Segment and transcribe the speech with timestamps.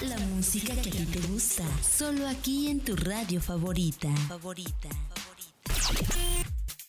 [0.00, 4.08] La música que a ti te gusta, solo aquí en tu radio favorita.
[4.26, 4.88] Favorita.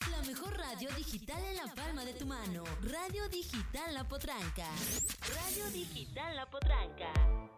[0.09, 2.63] La mejor radio digital en la palma de tu mano.
[2.81, 4.65] Radio Digital La Potranca.
[5.35, 7.50] Radio Digital La Potranca.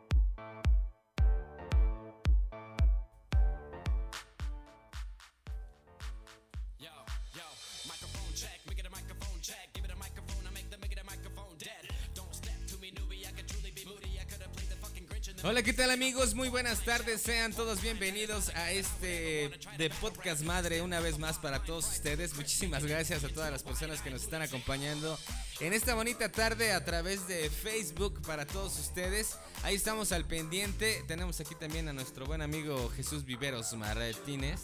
[15.46, 16.36] Hola, ¿qué tal amigos?
[16.36, 21.62] Muy buenas tardes, sean todos bienvenidos a este de Podcast Madre una vez más para
[21.62, 22.34] todos ustedes.
[22.36, 25.20] Muchísimas gracias a todas las personas que nos están acompañando
[25.60, 29.36] en esta bonita tarde a través de Facebook para todos ustedes.
[29.64, 31.04] Ahí estamos al pendiente.
[31.10, 34.62] Tenemos aquí también a nuestro buen amigo Jesús Viveros Martínez.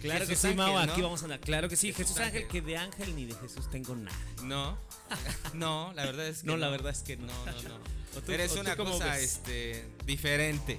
[0.00, 1.06] Claro que Jesús sí, Mau, Ángel, aquí ¿no?
[1.08, 1.40] vamos a andar.
[1.40, 2.48] Claro que sí, Jesús Jesús Ángel, Ángel.
[2.48, 4.16] que de Ángel ni de Jesús tengo nada.
[4.42, 4.78] No,
[5.52, 7.26] no, la verdad es que No, la verdad es que no.
[7.26, 8.02] No, no, no.
[8.14, 9.22] ¿O tú- Eres una cosa ves?
[9.22, 9.86] este,
[10.22, 10.78] diferente.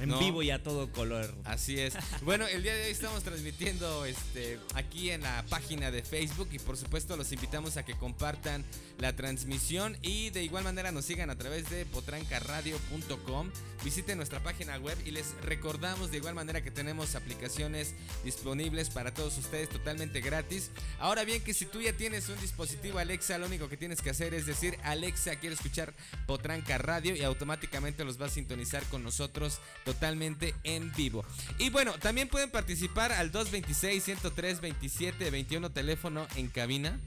[0.00, 0.18] En No.
[0.18, 1.32] vivo y a todo color.
[1.44, 1.94] Así es.
[2.22, 6.58] Bueno, el día de hoy estamos transmitiendo este aquí en la página de Facebook y
[6.58, 8.64] por supuesto los invitamos a que compartan
[8.98, 13.50] la transmisión y de igual manera nos sigan a través de potrancaradio.com.
[13.84, 19.12] Visiten nuestra página web y les recordamos de igual manera que tenemos aplicaciones disponibles para
[19.14, 20.70] todos ustedes totalmente gratis.
[20.98, 24.10] Ahora bien que si tú ya tienes un dispositivo Alexa, lo único que tienes que
[24.10, 25.94] hacer es decir Alexa quiero escuchar
[26.26, 29.60] Potranca Radio y automáticamente los va a sintonizar con nosotros
[29.92, 31.24] totalmente en vivo.
[31.58, 36.98] Y bueno, también pueden participar al 226-103-27-21 teléfono en cabina.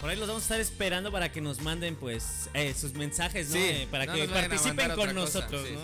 [0.00, 3.48] Por ahí los vamos a estar esperando para que nos manden, pues, eh, sus mensajes,
[3.48, 3.54] ¿no?
[3.54, 5.80] Sí, Eh, para no que participen con nosotros, Sí, ¿no?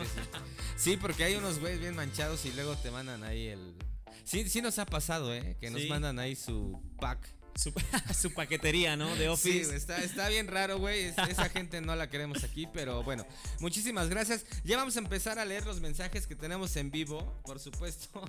[0.77, 3.75] sí, porque hay unos güeyes bien manchados y luego te mandan ahí el...
[4.25, 5.57] Sí, sí nos ha pasado, ¿eh?
[5.61, 7.19] Que nos mandan ahí su pack.
[7.57, 7.73] Su,
[8.21, 9.09] su paquetería, ¿no?
[9.17, 9.65] De Sí, Office.
[9.67, 11.05] güey, está, está bien raro, güey.
[11.05, 13.25] Es- esa gente no la queremos aquí, pero bueno,
[13.61, 14.45] muchísimas gracias.
[14.65, 18.23] Ya vamos a empezar a leer los mensajes que tenemos en vivo, por supuesto.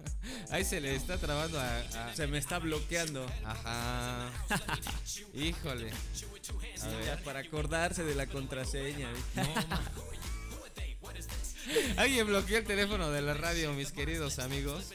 [0.50, 1.78] Ahí se le está trabando a.
[1.78, 3.26] a- Se me está bloqueando.
[3.44, 4.30] Ajá.
[5.34, 5.90] Híjole.
[6.82, 7.22] A ver.
[7.22, 9.10] Para acordarse de la contraseña.
[9.12, 9.42] ¿viste?
[11.98, 14.86] Alguien bloqueó el teléfono de la radio, mis queridos amigos.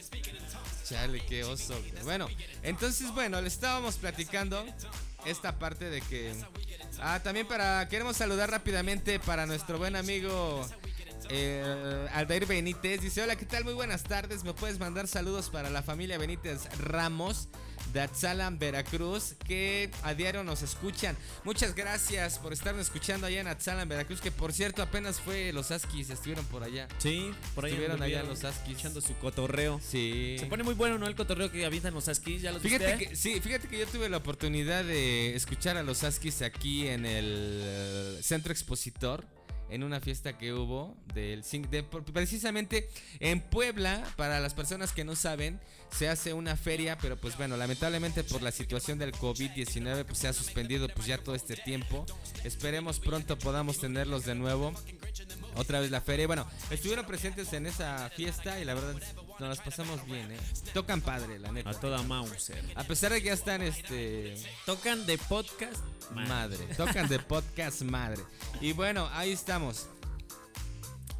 [0.88, 1.74] Chale, qué oso.
[2.04, 2.28] Bueno,
[2.62, 4.64] entonces, bueno, le estábamos platicando
[5.24, 6.32] esta parte de que.
[7.00, 7.88] Ah, también para.
[7.88, 10.64] Queremos saludar rápidamente para nuestro buen amigo.
[11.28, 13.64] eh, Aldair Benítez dice: Hola, ¿qué tal?
[13.64, 14.44] Muy buenas tardes.
[14.44, 17.48] ¿Me puedes mandar saludos para la familia Benítez Ramos
[17.96, 21.16] de Atzalan, Veracruz, que a diario nos escuchan?
[21.44, 25.70] Muchas gracias por estarnos escuchando allá en Atzalan, Veracruz, que por cierto apenas fue los
[25.70, 26.88] Askis, estuvieron por allá.
[26.98, 28.76] Sí, por ahí Estuvieron allá los Askis.
[28.76, 29.80] Echando su cotorreo.
[29.82, 30.36] Sí.
[30.38, 31.06] Se pone muy bueno, ¿no?
[31.06, 32.42] El cotorreo que avientan los Askis.
[32.42, 33.08] ¿Ya los Fíjate viste?
[33.08, 37.06] que, sí, fíjate que yo tuve la oportunidad de escuchar a los Askis aquí en
[37.06, 39.24] el eh, Centro Expositor.
[39.68, 42.88] En una fiesta que hubo del de- precisamente
[43.20, 45.60] en Puebla, para las personas que no saben,
[45.90, 50.28] se hace una feria, pero pues bueno, lamentablemente por la situación del COVID-19 pues se
[50.28, 52.06] ha suspendido pues ya todo este tiempo.
[52.44, 54.72] Esperemos pronto podamos tenerlos de nuevo.
[55.56, 56.26] Otra vez la feria.
[56.26, 58.94] Bueno, estuvieron presentes en esa fiesta y la verdad
[59.38, 60.38] nos las pasamos bien, ¿eh?
[60.72, 61.70] Tocan padre, la neta.
[61.70, 62.64] A toda Mauser.
[62.74, 64.34] A pesar de que ya están, este.
[64.64, 65.84] Tocan de podcast.
[66.12, 66.58] Madre.
[66.76, 68.22] Tocan de podcast madre.
[68.60, 69.88] Y bueno, ahí estamos.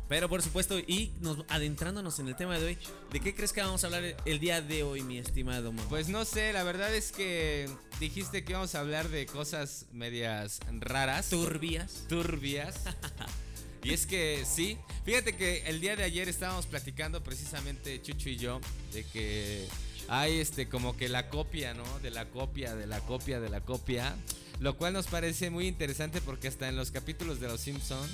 [0.08, 2.78] Pero por supuesto, y nos adentrándonos en el tema de hoy,
[3.10, 5.84] ¿de qué crees que vamos a hablar el día de hoy, mi estimado Mau?
[5.88, 10.60] Pues no sé, la verdad es que dijiste que íbamos a hablar de cosas medias
[10.78, 11.28] raras.
[11.30, 12.04] turbias.
[12.08, 12.76] turbias.
[13.86, 18.36] Y es que sí, fíjate que el día de ayer estábamos platicando precisamente Chucho y
[18.36, 18.60] yo
[18.92, 19.68] de que
[20.08, 21.84] hay este como que la copia, ¿no?
[22.00, 24.16] De la copia, de la copia, de la copia,
[24.58, 28.10] lo cual nos parece muy interesante porque hasta en los capítulos de Los Simpson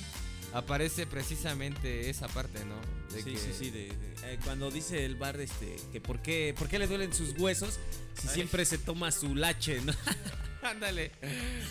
[0.55, 2.77] aparece precisamente esa parte, ¿no?
[3.15, 6.21] De Sí, que- sí, sí, de- de- eh, cuando dice el bar este que por
[6.23, 7.79] qué, por qué le duelen sus huesos
[8.21, 8.35] si Ay.
[8.35, 9.93] siempre se toma su lache, ¿no?
[10.63, 11.11] Ándale,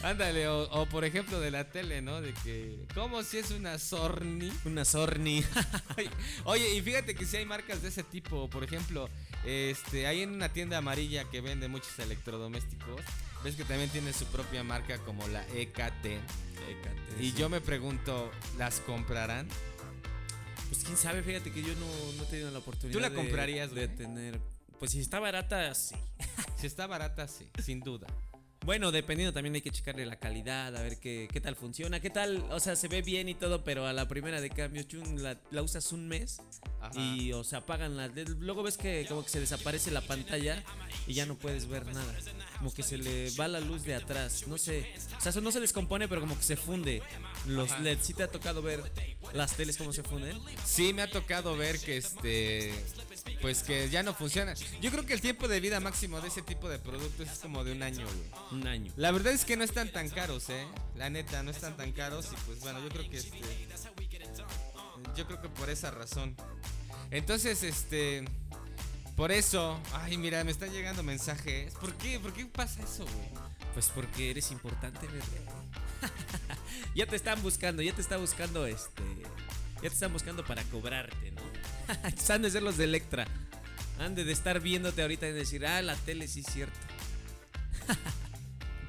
[0.04, 2.20] ándale, o, o por ejemplo de la tele, ¿no?
[2.20, 4.52] De que, ¿cómo si es una Sorni?
[4.66, 5.46] Una sorni.
[5.98, 6.10] Oye,
[6.44, 9.10] Oye, y fíjate que si hay marcas de ese tipo, por ejemplo,
[9.46, 13.00] este, hay en una tienda amarilla que vende muchos electrodomésticos,
[13.44, 16.06] ves que también tiene su propia marca como la E EKT.
[17.20, 19.48] Y yo me pregunto, ¿las comprarán?
[20.70, 23.16] Pues quién sabe, fíjate que yo no, no he tenido la oportunidad ¿Tú la de-
[23.16, 23.98] comprarías, de, güey?
[23.98, 24.40] tener.
[24.80, 25.96] Pues si está barata, sí.
[26.58, 28.06] Si está barata, sí, sin duda.
[28.64, 32.12] Bueno, dependiendo también hay que checarle la calidad, a ver qué, qué tal funciona, qué
[32.12, 35.24] tal, o sea, se ve bien y todo, pero a la primera de cambio, chun,
[35.24, 36.42] la, la usas un mes
[36.80, 36.92] Ajá.
[37.00, 38.12] y o se apagan las.
[38.40, 40.64] Luego ves que como que se desaparece la pantalla
[41.08, 42.14] y ya no puedes ver nada.
[42.60, 44.94] Como que se le va la luz de atrás, no sé.
[45.18, 47.02] O sea, eso no se descompone, pero como que se funde
[47.48, 47.82] los Ajá.
[47.82, 48.06] LEDs.
[48.06, 48.84] ¿Sí te ha tocado ver
[49.34, 50.40] las teles cómo se funden?
[50.64, 52.74] Sí, me ha tocado ver que este.
[53.42, 54.54] Pues que ya no funciona.
[54.82, 57.64] Yo creo que el tiempo de vida máximo de ese tipo de productos es como
[57.64, 58.42] de un año, güey.
[58.52, 58.92] Un año.
[58.98, 60.68] La verdad es que no están tan caros, eh.
[60.96, 62.30] La neta, no están tan caros.
[62.32, 63.40] Y pues bueno, yo creo que este.
[65.16, 66.36] Yo creo que por esa razón.
[67.12, 68.26] Entonces, este.
[69.16, 69.80] Por eso.
[69.94, 71.74] Ay, mira, me están llegando mensajes.
[71.76, 72.20] ¿Por qué?
[72.20, 73.30] ¿Por qué pasa eso, güey?
[73.74, 75.28] Pues porque eres importante, ¿verdad?
[76.96, 79.04] ya te están buscando, ya te está buscando este.
[79.76, 81.42] Ya te están buscando para cobrarte, ¿no?
[82.34, 83.28] Han de ser los de Electra.
[84.00, 86.78] Han de estar viéndote ahorita y decir, ah, la tele sí es cierto.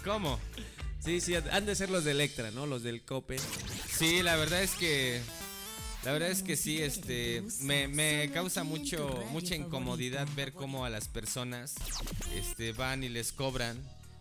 [0.05, 0.39] ¿Cómo?
[1.05, 2.67] Sí, sí, han de ser los de Electra, ¿no?
[2.67, 3.37] Los del Cope.
[3.91, 5.21] Sí, la verdad es que.
[6.05, 7.43] La verdad es que sí, este.
[7.61, 11.75] Me, me causa mucho, mucha incomodidad ver cómo a las personas
[12.35, 13.79] este, van y les cobran.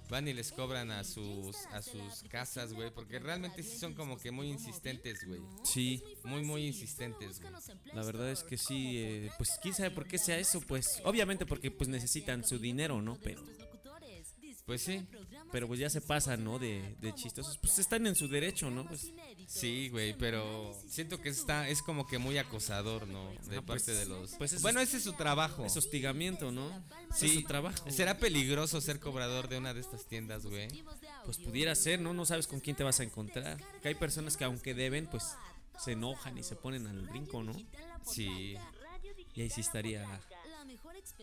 [0.09, 2.91] Van y les cobran a sus, a sus casas, güey.
[2.91, 5.39] Porque realmente sí son como que muy insistentes, güey.
[5.63, 7.53] Sí, Muy, muy insistentes, güey.
[7.93, 8.97] la verdad es que sí.
[8.97, 10.99] eh, pues quién sabe por qué sea eso, pues.
[11.05, 13.17] Obviamente porque pues necesitan su dinero, ¿no?
[13.23, 13.41] Pero.
[14.71, 15.05] Pues sí.
[15.51, 16.57] Pero pues ya se pasan, ¿no?
[16.57, 17.57] De, de chistosos.
[17.57, 18.87] Pues están en su derecho, ¿no?
[18.87, 19.11] Pues
[19.45, 23.29] Sí, güey, pero siento que está, es como que muy acosador, ¿no?
[23.49, 24.31] De Ah, pues, parte de los.
[24.35, 25.65] pues bueno, es- ese es su trabajo.
[25.65, 26.69] es hostigamiento, ¿no?
[27.13, 27.25] Sí.
[27.25, 27.83] Es su trabajo.
[27.91, 30.69] ¿Será peligroso ser cobrador de una de estas tiendas, güey?
[31.25, 32.13] Pues pudiera ser, ¿no?
[32.13, 33.57] No sabes con quién te vas a encontrar.
[33.81, 35.33] Que hay personas que aunque deben, pues
[35.83, 37.51] se enojan y se ponen al brinco, ¿no?
[38.09, 38.55] Sí,
[39.35, 40.07] Y ahí sí estaría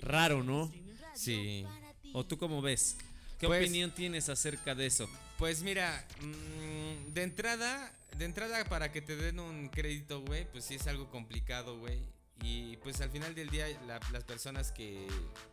[0.02, 0.70] raro, ¿no?
[1.14, 1.64] sí.
[2.12, 2.96] ¿O tú cómo ves?
[3.38, 5.08] ¿Qué Pues- opinión tienes acerca de eso?
[5.38, 10.64] Pues mira, mm, de entrada, de entrada para que te den un crédito, güey, pues
[10.64, 12.00] sí es algo complicado, güey.
[12.42, 15.08] Y pues al final del día la- las personas que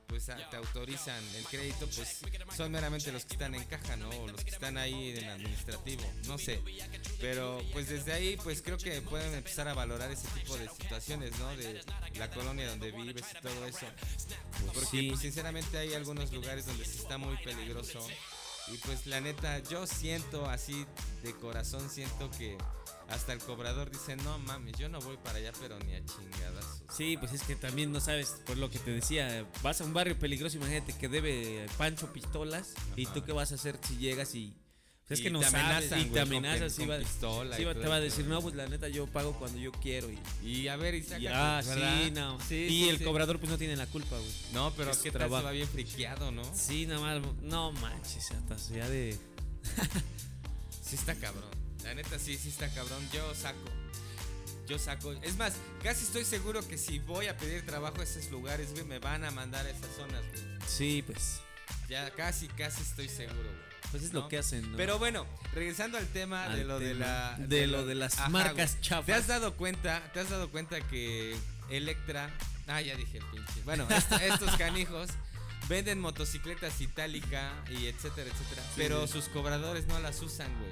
[0.07, 2.21] pues te autorizan el crédito pues
[2.55, 4.07] son meramente los que están en caja, ¿no?
[4.09, 6.61] O los que están ahí en administrativo, no sé.
[7.19, 11.37] Pero pues desde ahí pues creo que pueden empezar a valorar ese tipo de situaciones,
[11.39, 11.49] ¿no?
[11.57, 11.83] De
[12.17, 13.87] la colonia donde vives y todo eso.
[14.73, 18.07] Porque pues, sinceramente hay algunos lugares donde sí está muy peligroso.
[18.73, 20.85] Y pues la neta, yo siento así
[21.23, 22.57] de corazón, siento que
[23.09, 26.81] hasta el cobrador dice, no mames, yo no voy para allá, pero ni a chingadas.
[26.91, 29.93] Sí, pues es que también no sabes, por lo que te decía, vas a un
[29.93, 34.33] barrio peligroso, imagínate que debe Pancho pistolas y tú qué vas a hacer si llegas
[34.33, 34.55] y
[35.07, 37.55] pues es Y que no te sabes amenazan, y güey, te amenazas y va, pistola
[37.55, 38.35] sí y todo te va a decir, pedo".
[38.35, 41.23] no, pues la neta yo pago cuando yo quiero y, Y a ver, y sácate,
[41.23, 42.39] y ah, sí, no.
[42.41, 44.31] Sí, y sí, el cobrador pues no tiene la culpa, güey.
[44.53, 45.37] No, pero es trabajo.
[45.41, 46.43] se va bien friqueado, ¿no?
[46.55, 49.17] Sí, nada más, no manches, hasta ya de
[50.85, 51.49] Sí está cabrón.
[51.83, 53.07] La neta sí, sí está cabrón.
[53.13, 53.59] Yo saco.
[54.67, 55.13] Yo saco.
[55.21, 55.53] Es más,
[55.83, 59.23] casi estoy seguro que si voy a pedir trabajo a esos lugares, güey, me van
[59.23, 60.43] a mandar a esas zonas, güey.
[60.67, 61.41] Sí, pues
[61.89, 63.74] Ya casi, casi estoy seguro, güey.
[63.91, 64.21] Pues es ¿no?
[64.21, 64.77] lo que hacen, ¿no?
[64.77, 69.05] Pero bueno, regresando al tema de lo de la De lo de las marcas chafas.
[69.05, 70.01] ¿Te has dado cuenta?
[70.13, 71.35] ¿Te has dado cuenta que
[71.69, 72.29] Electra,
[72.67, 73.61] ah, ya dije el pinche.
[73.63, 75.09] Bueno, est- estos canijos
[75.67, 80.71] venden motocicletas itálica y etcétera, etcétera, pero sus cobradores no las usan, güey.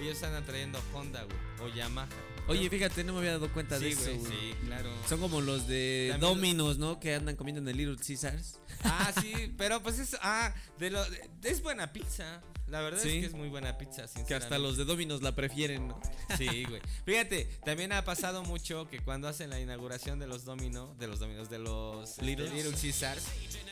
[0.00, 2.08] Ellos andan trayendo Honda, güey, o Yamaha.
[2.48, 4.30] Oye, fíjate, no me había dado cuenta de eso, güey, güey.
[4.32, 4.88] sí, claro.
[5.08, 7.00] Son como los de También- Dominos, ¿no?
[7.00, 8.60] Que andan comiendo en el Little Caesars.
[8.84, 12.42] Ah, sí, pero pues es ah, de lo de- es buena pizza.
[12.68, 13.10] La verdad Sí.
[13.10, 16.00] es que es muy buena pizza, Que hasta los de Dominos la prefieren, ¿no?
[16.36, 16.80] Sí, güey.
[17.04, 21.20] Fíjate, también ha pasado mucho que cuando hacen la inauguración de los Domino, de los
[21.20, 22.52] Dominos, de los este, Littles.
[22.52, 23.24] Little Caesars,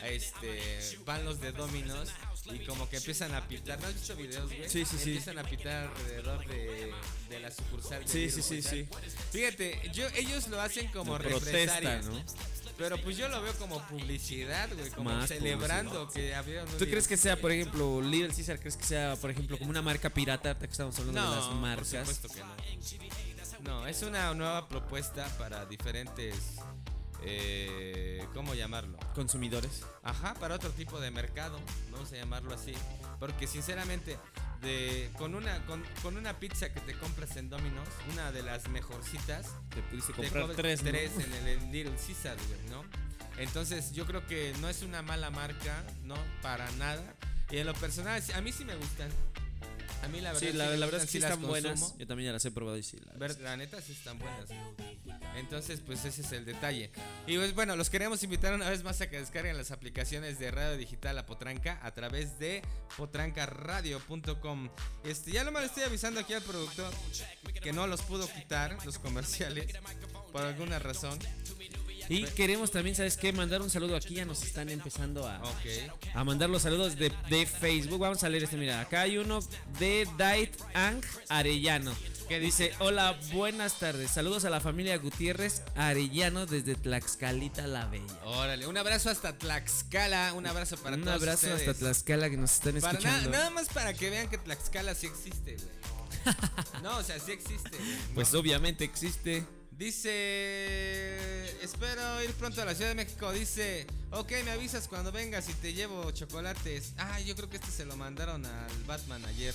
[0.09, 0.61] este,
[1.05, 2.11] van los de Dominos
[2.53, 3.81] y como que empiezan a pitar.
[3.81, 4.69] ¿No has visto videos, güey?
[4.69, 5.11] Sí, sí, sí.
[5.11, 6.93] Empiezan a pitar alrededor de,
[7.29, 8.03] de la sucursal.
[8.07, 9.01] Sí, sí, sí, Caesar.
[9.31, 12.03] Fíjate, yo, ellos lo hacen como protesta.
[12.03, 12.23] ¿no?
[12.77, 16.35] Pero pues yo lo veo como publicidad, güey, como Más celebrando que
[16.79, 19.83] ¿Tú crees que sea, por ejemplo, Little Caesar, crees que sea, por ejemplo, como una
[19.83, 22.09] marca pirata, que estamos hablando de las por marcas?
[22.09, 22.55] supuesto que no.
[23.61, 26.35] No, es una nueva propuesta para diferentes.
[27.27, 28.99] Eh, ¿Cómo llamarlo?
[29.15, 29.85] Consumidores.
[30.03, 31.59] Ajá, para otro tipo de mercado,
[31.91, 32.75] vamos a llamarlo así.
[33.19, 34.19] Porque sinceramente,
[34.61, 38.69] de, con, una, con, con una pizza que te compras en Domino's, una de las
[38.69, 42.85] mejorcitas, Te pudiste te comprar tres, en el, Little Caesar, güey, ¿no?
[43.39, 46.17] Entonces yo creo que no es una mala marca, ¿no?
[46.43, 47.03] Para nada.
[47.51, 49.11] Y en lo personal, a mí sí me gustan.
[50.03, 51.97] A mí la verdad, Sí, la, verdad es que sí están buenas.
[51.99, 52.99] Yo también ya las he probado y sí.
[53.07, 54.49] La, Ver- la neta sí están buenas.
[55.37, 56.91] Entonces, pues ese es el detalle.
[57.27, 60.51] Y pues bueno, los queremos invitar una vez más a que descarguen las aplicaciones de
[60.51, 62.63] Radio Digital a Potranca a través de
[62.97, 64.69] potrancaradio.com.
[65.05, 66.93] Este, ya lo le estoy avisando aquí al productor
[67.63, 69.67] que no los pudo quitar los comerciales
[70.33, 71.19] por alguna razón.
[72.09, 73.33] Y queremos también, ¿sabes qué?
[73.33, 74.15] Mandar un saludo aquí.
[74.15, 75.41] Ya nos están empezando a,
[76.15, 77.99] a mandar los saludos de, de Facebook.
[78.01, 78.57] Vamos a leer este.
[78.57, 79.41] Mira, acá hay uno
[79.79, 81.95] de Dait Ang Arellano.
[82.29, 84.11] Que dice, hola, buenas tardes.
[84.11, 88.07] Saludos a la familia Gutiérrez Arellano desde Tlaxcalita la Bella.
[88.25, 91.69] Órale, un abrazo hasta Tlaxcala, un abrazo para un todos abrazo ustedes.
[91.69, 93.31] hasta Tlaxcala que nos están Para na- escuchando.
[93.31, 95.85] nada más para que vean que Tlaxcala sí existe, güey.
[96.83, 97.77] No, o sea, sí existe.
[97.77, 98.15] güey, ¿no?
[98.15, 99.45] Pues obviamente existe.
[99.77, 101.17] Dice,
[101.61, 103.33] espero ir pronto a la Ciudad de México.
[103.33, 106.93] Dice, ok, me avisas cuando vengas y te llevo chocolates.
[106.97, 109.53] Ah, yo creo que este se lo mandaron al Batman ayer.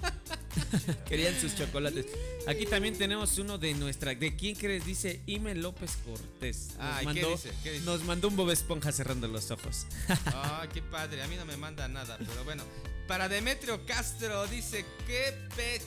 [1.08, 2.06] Querían sus chocolates.
[2.46, 4.14] Aquí también tenemos uno de nuestra.
[4.14, 4.86] ¿De quién crees?
[4.86, 6.68] Dice Ime López Cortés.
[6.68, 7.52] Nos, Ay, ¿qué mandó, dice?
[7.64, 7.84] ¿Qué dice?
[7.84, 9.86] nos mandó un Bob Esponja cerrando los ojos.
[10.26, 12.62] Ah, qué padre, a mí no me manda nada, pero bueno.
[13.08, 15.82] Para Demetrio Castro dice, qué pech.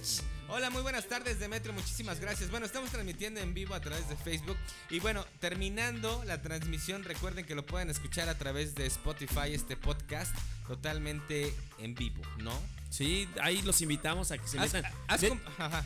[0.48, 2.52] Hola, muy buenas tardes Demetrio, muchísimas gracias.
[2.52, 4.58] Bueno, estamos transmitiendo en vivo a través de Facebook.
[4.92, 9.76] Y bueno, terminando la transmisión, recuerden que lo pueden escuchar a través de Spotify, este
[9.76, 10.36] podcast,
[10.68, 12.54] totalmente en vivo, ¿no?
[12.92, 14.84] Sí, ahí los invitamos a que se metan.
[15.08, 15.22] haz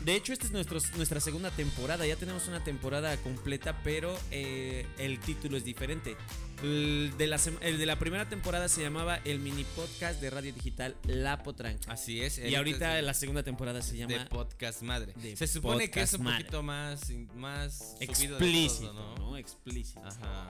[0.04, 2.06] de hecho, esta es nuestro- nuestra segunda temporada.
[2.06, 6.16] Ya tenemos una temporada completa, pero eh, el título es diferente.
[6.62, 10.52] El de, la, el de la primera temporada se llamaba el mini podcast de radio
[10.52, 11.90] digital La Potranca.
[11.92, 12.38] Así es.
[12.38, 15.12] y ahorita de- la segunda temporada se de llama podcast madre.
[15.16, 16.40] de Se supone que es un madre.
[16.44, 17.00] poquito más,
[17.34, 19.36] más subido de explícito, todo, ¿no?
[19.38, 20.02] Explícito.
[20.04, 20.48] Ajá.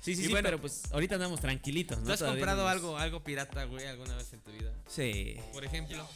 [0.00, 2.06] Sí, sí, Y sí, bueno, pero pues ahorita andamos tranquilitos, ¿no?
[2.06, 4.72] ¿Tú has Todavía comprado no algo, algo pirata, güey, alguna vez en tu vida?
[4.88, 6.08] Sí, Por ejemplo,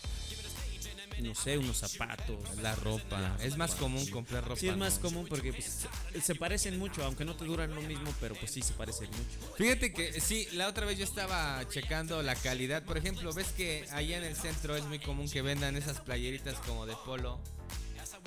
[1.23, 2.38] no sé, unos zapatos.
[2.61, 3.21] la ropa.
[3.21, 4.61] La es más común comprar ropa.
[4.61, 5.02] Sí, es más ¿no?
[5.02, 5.87] común porque pues,
[6.23, 9.54] se, parecen mucho, aunque no te duran lo mismo, pero pues sí se parecen mucho.
[9.56, 12.85] Fíjate que sí, la otra vez yo estaba checando la calidad.
[12.85, 16.54] Por ejemplo, ves que allá en el centro es muy común que vendan esas playeritas
[16.66, 17.40] como de polo.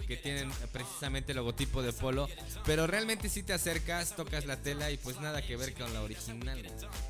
[0.07, 2.29] Que tienen precisamente el logotipo de polo.
[2.65, 6.01] Pero realmente si te acercas, tocas la tela y pues nada que ver con la
[6.01, 6.63] original.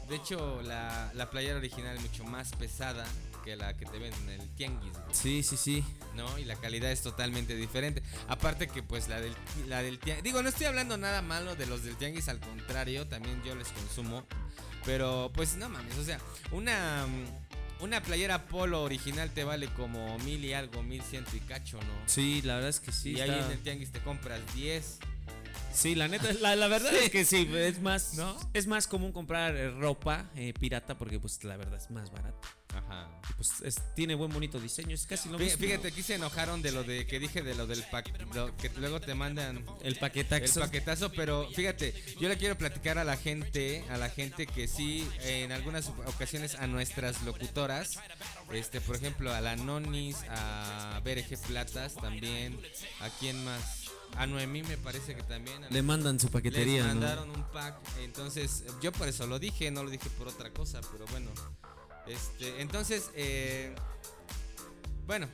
[0.09, 3.05] De hecho, la, la playera original es mucho más pesada
[3.47, 4.91] que la que te venden en el tianguis.
[4.91, 5.05] güey.
[5.13, 5.85] Sí, sí, sí.
[6.15, 6.37] ¿no?
[6.37, 8.03] Y la calidad es totalmente diferente.
[8.27, 9.33] Aparte que pues la del,
[9.67, 10.23] la del tianguis...
[10.23, 13.69] Digo, no estoy hablando nada malo de los del tianguis, al contrario, también yo les
[13.69, 14.25] consumo.
[14.83, 16.19] Pero pues no mames, o sea,
[16.51, 17.05] una,
[17.79, 21.93] una playera polo original te vale como mil y algo, mil ciento y cacho, ¿no?
[22.05, 23.13] Sí, la verdad es que sí.
[23.13, 24.99] y ahí en el tianguis te compras 10.
[25.77, 28.35] Sí, la neta, la, la verdad es que sí, es más, ¿No?
[28.55, 32.47] es más común comprar eh, ropa eh, pirata porque pues la verdad es más barata.
[32.73, 33.07] Ajá.
[33.29, 35.59] Y, pues es- tiene buen bonito diseño, es casi lo mismo.
[35.59, 37.83] Fíjate, aquí se enojaron de lo de que dije de lo del
[38.33, 40.59] lo que luego te mandan el el paquetaxo.
[40.61, 45.07] paquetazo, pero fíjate, yo le quiero platicar a la gente, a la gente que sí,
[45.21, 47.99] en algunas ocasiones a nuestras locutoras,
[48.51, 52.59] este, por ejemplo, a la Nonis, a BRG Platas también,
[52.99, 55.65] a quién más, a Noemí me parece que también.
[55.69, 56.87] Le mandan su paquetería, ¿no?
[56.89, 60.81] mandaron un pack, entonces yo por eso lo dije, no lo dije por otra cosa,
[60.91, 61.29] pero bueno.
[62.07, 63.75] Este, entonces, eh,
[65.05, 65.27] bueno,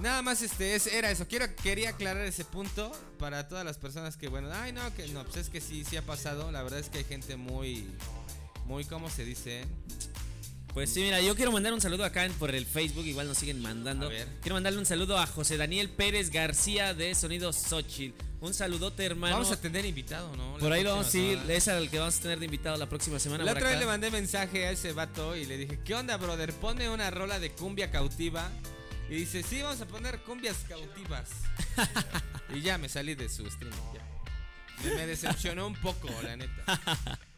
[0.00, 1.26] nada más este es, era eso.
[1.26, 5.24] Quiero quería aclarar ese punto para todas las personas que bueno, ay no, que no,
[5.24, 7.88] pues es que sí sí ha pasado, la verdad es que hay gente muy
[8.66, 9.64] muy cómo se dice,
[10.74, 13.62] Pues sí, mira, yo quiero mandar un saludo acá por el Facebook, igual nos siguen
[13.62, 14.06] mandando.
[14.06, 14.26] A ver.
[14.40, 18.20] Quiero mandarle un saludo a José Daniel Pérez García de Sonido Xochitl.
[18.40, 19.36] Un saludote, hermano.
[19.36, 20.54] Vamos a tener invitado, ¿no?
[20.54, 22.76] La por ahí lo vamos a ir, es al que vamos a tener de invitado
[22.76, 23.44] la próxima semana.
[23.44, 26.52] La otra vez le mandé mensaje a ese vato y le dije, ¿qué onda, brother?
[26.52, 28.50] Pone una rola de cumbia cautiva.
[29.08, 31.30] Y dice, sí, vamos a poner cumbias cautivas.
[32.52, 33.72] y ya me salí de su stream.
[33.94, 34.90] ya.
[34.96, 37.20] Me decepcionó un poco, la neta.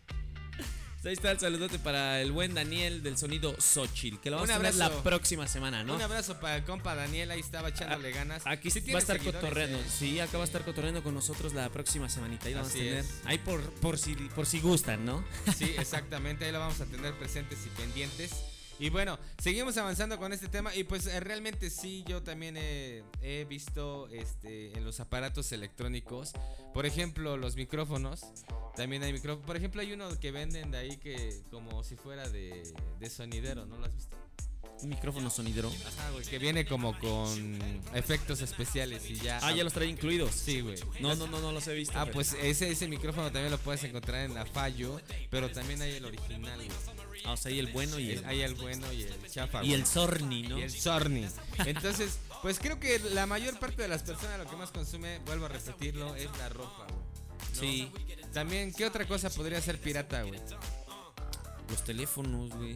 [1.05, 4.55] Ahí está el saludote para el buen Daniel del Sonido Xochitl, que lo vamos Un
[4.57, 5.05] a tener la abrazo.
[5.05, 5.95] próxima semana, ¿no?
[5.95, 8.43] Un abrazo para el compa Daniel, ahí estaba echándole ganas.
[8.45, 9.79] Aquí Sí va a tiene estar seguidores, cotorreando.
[9.79, 9.85] eh.
[9.89, 12.47] Sí, acá va a estar cotorreando con nosotros la próxima semanita.
[12.49, 13.05] Ahí lo vamos a Así tener.
[13.05, 13.21] es.
[13.25, 15.25] Ahí por, por, si, por si gustan, ¿no?
[15.57, 18.33] Sí, exactamente, ahí lo vamos a tener presentes y pendientes.
[18.79, 23.03] Y bueno, seguimos avanzando con este tema y pues eh, realmente sí, yo también he,
[23.23, 26.33] he visto este, en los aparatos electrónicos,
[26.75, 28.21] por ejemplo, los micrófonos,
[28.77, 32.29] también hay micrófonos, por ejemplo, hay uno que venden de ahí que como si fuera
[32.29, 34.15] de, de sonidero, ¿no lo has visto?
[34.83, 35.73] Un micrófono sonidero.
[35.87, 37.59] Ajá, güey, que viene como con
[37.95, 39.39] efectos especiales y ya.
[39.43, 40.33] Ah, ya los trae incluidos.
[40.35, 40.77] Sí, güey.
[41.01, 41.95] No, no, no, no los he visto.
[41.97, 45.81] Ah, pero- pues ese, ese micrófono también lo puedes encontrar en la Fallo, pero también
[45.81, 46.69] hay el original, güey.
[47.25, 49.65] Ah, o sea, hay el bueno y El- Hay el bueno y el chafa.
[49.65, 50.59] y el Sorni, ¿no?
[50.59, 51.27] Y el Sorny.
[51.65, 55.47] Entonces, pues creo que la mayor parte de las personas lo que más consume, vuelvo
[55.47, 57.01] a repetirlo, es la ropa, güey.
[57.55, 57.61] ¿no?
[57.61, 57.93] Sí.
[58.33, 60.41] También, ¿qué otra cosa podría ser pirata, güey?
[61.71, 62.75] Los teléfonos, güey.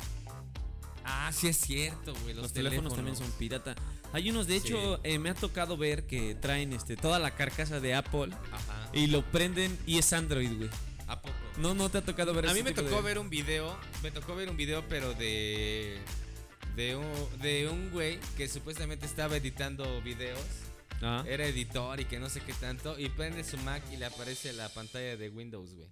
[1.04, 2.34] Ah, sí es cierto, güey.
[2.34, 3.74] Los, teléfonos, también son pirata.
[4.12, 5.00] Hay unos, de hecho, Sí.
[5.04, 8.90] eh, me ha tocado ver que traen este toda la carcasa de Apple Ajá.
[8.92, 10.70] y lo prenden y es Android, güey.
[11.10, 11.34] ¿A poco?
[11.58, 13.76] No, no te ha tocado ver A ese mí me tocó de- ver un video,
[14.02, 15.98] me tocó ver un video, pero de
[16.76, 20.40] de un, de un güey que supuestamente estaba editando videos,
[21.02, 24.04] Ah, era editor y que no sé qué tanto, y prende su Mac y le
[24.04, 25.88] aparece la pantalla de Windows, güey.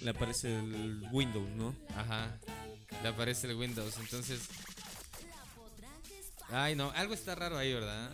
[0.00, 1.74] le aparece el Windows, ¿no?
[1.94, 2.38] Ajá.
[3.02, 4.40] Le aparece el Windows, entonces,
[6.50, 8.12] ay no, algo está raro ahí, ¿verdad?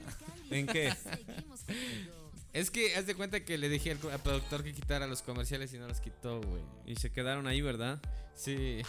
[0.51, 0.93] ¿En qué?
[2.53, 5.79] Es que haz de cuenta que le dije al, productor que quitara los comerciales y
[5.79, 6.63] no los quitó, güey.
[6.87, 8.01] Y se quedaron ahí, ¿verdad?
[8.35, 8.83] Sí.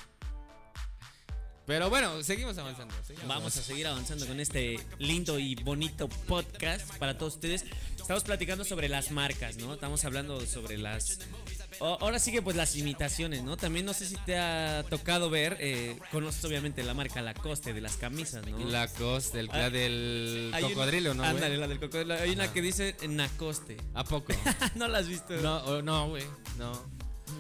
[1.66, 2.94] Pero bueno, seguimos avanzando.
[3.06, 7.64] seguimos Vamos a seguir avanzando con este lindo y bonito podcast para todos ustedes.
[7.98, 9.74] Estamos platicando sobre las marcas, ¿no?
[9.74, 11.20] Estamos hablando sobre las...
[11.80, 13.58] o- ahora sigue pues las imitaciones, ¿no?
[13.58, 17.82] También no sé si te ha tocado ver, eh, conoces obviamente la marca Lacoste de
[17.82, 18.58] las camisas, ¿no?
[18.70, 21.24] La costa, el, Ah, la del Hay una- cocodrilo, ¿no?
[21.24, 22.14] Ándale, la del cocodrilo.
[22.16, 23.78] Hay una que dice Nacoste.
[23.94, 24.34] ¿A poco?
[24.76, 25.34] no la has visto.
[25.38, 26.24] no, no, güey.
[26.58, 26.72] No.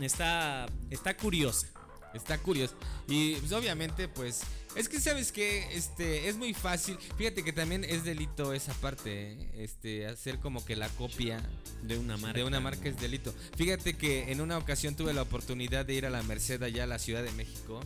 [0.01, 1.67] Está, está curiosa.
[2.13, 2.75] Está curioso.
[3.07, 4.41] Y pues, obviamente, pues.
[4.75, 6.97] Es que sabes que este es muy fácil.
[7.17, 9.33] Fíjate que también es delito esa parte.
[9.33, 9.49] ¿eh?
[9.57, 11.41] Este, hacer como que la copia
[11.83, 12.39] De una marca.
[12.39, 13.33] de una marca es delito.
[13.55, 16.87] Fíjate que en una ocasión tuve la oportunidad de ir a la Merced allá a
[16.87, 17.81] la Ciudad de México.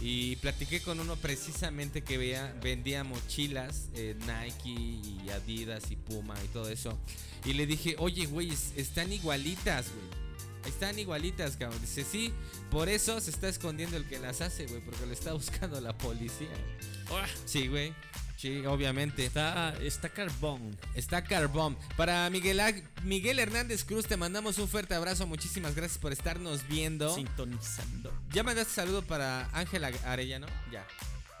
[0.00, 6.34] Y platiqué con uno precisamente que veía, vendía mochilas, eh, Nike y Adidas y Puma
[6.44, 6.98] y todo eso.
[7.44, 10.21] Y le dije, oye, güey, es- están igualitas, güey.
[10.66, 11.80] Están igualitas, cabrón.
[11.80, 12.32] Dice, sí,
[12.70, 15.96] por eso se está escondiendo el que las hace, güey, porque lo está buscando la
[15.96, 16.48] policía.
[17.44, 17.94] Sí, güey.
[18.42, 19.24] Sí, obviamente.
[19.24, 20.76] Está, está carbón.
[20.96, 21.78] Está Carbón.
[21.96, 22.60] Para Miguel,
[23.04, 25.28] Miguel Hernández Cruz te mandamos un fuerte abrazo.
[25.28, 27.14] Muchísimas gracias por estarnos viendo.
[27.14, 28.12] Sintonizando.
[28.32, 30.48] ¿Ya mandaste saludo para Ángela Arellano?
[30.72, 30.84] Ya.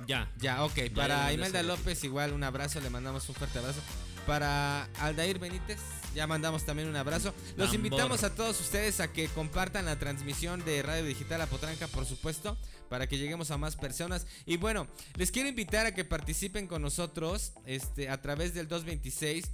[0.06, 0.30] Ya.
[0.38, 0.76] Ya, ok.
[0.76, 1.64] ya para Imelda.
[1.64, 2.80] López, igual un abrazo.
[2.80, 3.80] Le mandamos un fuerte abrazo.
[4.26, 5.78] Para Aldair Benítez,
[6.14, 7.34] ya mandamos también un abrazo.
[7.56, 11.88] Los invitamos a todos ustedes a que compartan la transmisión de Radio Digital a Potranca,
[11.88, 12.56] por supuesto,
[12.88, 14.26] para que lleguemos a más personas.
[14.46, 14.86] Y bueno,
[15.16, 19.50] les quiero invitar a que participen con nosotros este, a través del 226.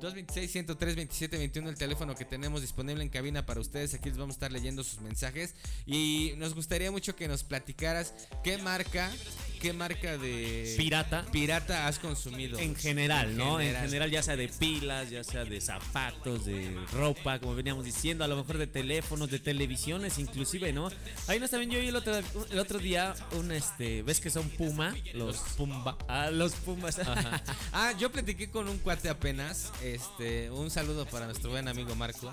[0.00, 3.94] 226 103 27 21 el teléfono que tenemos disponible en cabina para ustedes.
[3.94, 5.54] Aquí les vamos a estar leyendo sus mensajes
[5.86, 9.12] y nos gustaría mucho que nos platicaras qué marca,
[9.60, 11.24] qué marca de Pirata.
[11.30, 12.58] pirata has consumido.
[12.58, 13.60] En general, ¿no?
[13.60, 14.10] En general.
[14.10, 18.36] ya sea de pilas, ya sea de zapatos, de ropa, como veníamos diciendo, a lo
[18.36, 20.90] mejor de teléfonos, de televisiones, inclusive, ¿no?
[21.28, 22.14] Ahí no también yo vi el otro,
[22.50, 24.96] el otro día un este, ¿ves que son Puma?
[25.14, 25.96] Los Pumba.
[26.08, 26.98] Ah, los Pumas.
[26.98, 27.42] Ajá.
[27.72, 29.70] Ah, yo platiqué con un cuate apenas.
[29.82, 32.32] Este, un saludo para nuestro buen amigo Marco.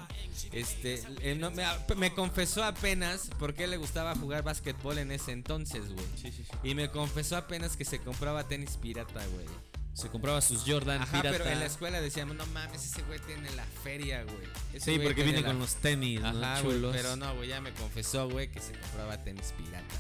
[0.51, 1.63] Este, eh, no, me,
[1.95, 6.05] me confesó apenas porque le gustaba jugar básquetbol en ese entonces, güey.
[6.15, 6.57] Sí, sí, sí.
[6.63, 9.45] Y me confesó apenas que se compraba tenis pirata, güey.
[9.93, 11.37] Se compraba sus Jordan Ajá, pirata.
[11.39, 14.37] pero en la escuela decíamos, no mames, ese güey tiene la feria, güey.
[14.73, 16.27] Ese Sí, güey porque viene la- con los tenis, ¿no?
[16.27, 16.95] Ajá, güey, Chulos.
[16.95, 19.95] pero no, güey, ya me confesó, güey, que se compraba tenis pirata,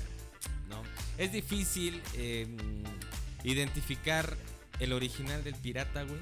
[0.69, 0.83] ¿no?
[1.17, 4.37] Es difícil eh, mm, identificar
[4.79, 6.19] el original del pirata, güey.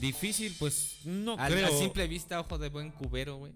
[0.00, 1.66] Difícil, pues no Al- creo.
[1.66, 3.52] A simple vista, ojo de buen cubero, güey.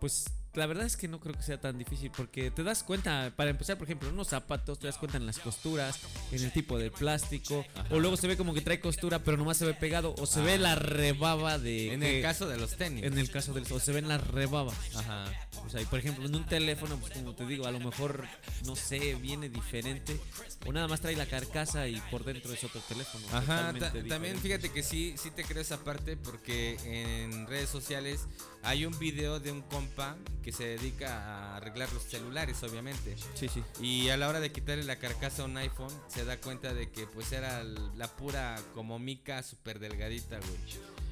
[0.00, 3.32] Pues la verdad es que no creo que sea tan difícil porque te das cuenta,
[3.36, 5.98] para empezar, por ejemplo, en unos zapatos te das cuenta en las costuras,
[6.32, 9.56] en el tipo de plástico, o luego se ve como que trae costura pero nomás
[9.56, 10.44] se ve pegado, o se Ah.
[10.44, 11.92] ve la rebaba de...
[11.94, 13.04] En que- el caso de los tenis.
[13.04, 13.64] En el caso del...
[13.70, 14.74] O se ven las rebabas.
[14.96, 15.26] Ajá.
[15.66, 18.24] O sea, y por ejemplo, en un teléfono, pues como te digo, a lo mejor,
[18.64, 20.18] no sé, viene diferente.
[20.66, 23.24] O nada más trae la carcasa y por dentro es otro teléfono.
[23.28, 24.08] Ajá, totalmente ta- diferente.
[24.08, 28.26] también fíjate que sí, sí te creo esa parte porque en redes sociales
[28.62, 33.16] hay un video de un compa que se dedica a arreglar los celulares, obviamente.
[33.34, 33.62] Sí, sí.
[33.80, 36.90] Y a la hora de quitarle la carcasa a un iPhone, se da cuenta de
[36.90, 40.58] que pues era la pura como mica súper delgadita, güey.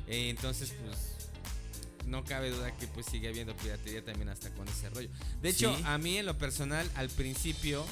[0.09, 1.17] Eh, entonces, pues
[2.07, 5.09] no cabe duda que pues sigue habiendo piratería también hasta con ese rollo.
[5.43, 5.83] De hecho, Sí.
[5.87, 7.85] a mí en lo personal, al principio,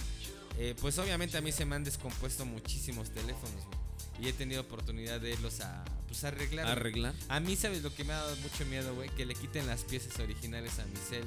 [0.59, 3.79] eh, pues obviamente a mí se me han descompuesto muchísimos teléfonos, güey.
[4.21, 7.14] Y he tenido oportunidad de irlos a pues arreglar.
[7.29, 9.09] A mí, ¿sabes lo que me ha dado mucho miedo, güey?
[9.11, 11.24] Que le quiten las piezas originales a mi cel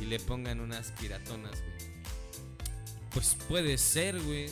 [0.00, 1.90] y le pongan unas piratonas, güey.
[3.12, 4.48] Pues puede ser, güey.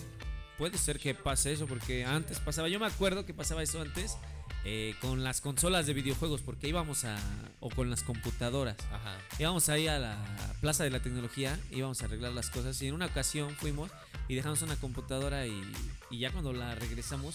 [0.56, 2.68] Puede ser que pase eso, porque antes pasaba.
[2.68, 4.16] Yo me acuerdo que pasaba eso antes
[4.64, 7.16] eh, con las consolas de videojuegos, porque íbamos a.
[7.60, 8.76] o con las computadoras.
[8.92, 9.16] Ajá.
[9.38, 10.18] Íbamos ahí a la
[10.60, 12.80] Plaza de la Tecnología, íbamos a arreglar las cosas.
[12.82, 13.92] Y en una ocasión fuimos
[14.28, 15.46] y dejamos una computadora.
[15.46, 15.60] Y,
[16.10, 17.34] y ya cuando la regresamos,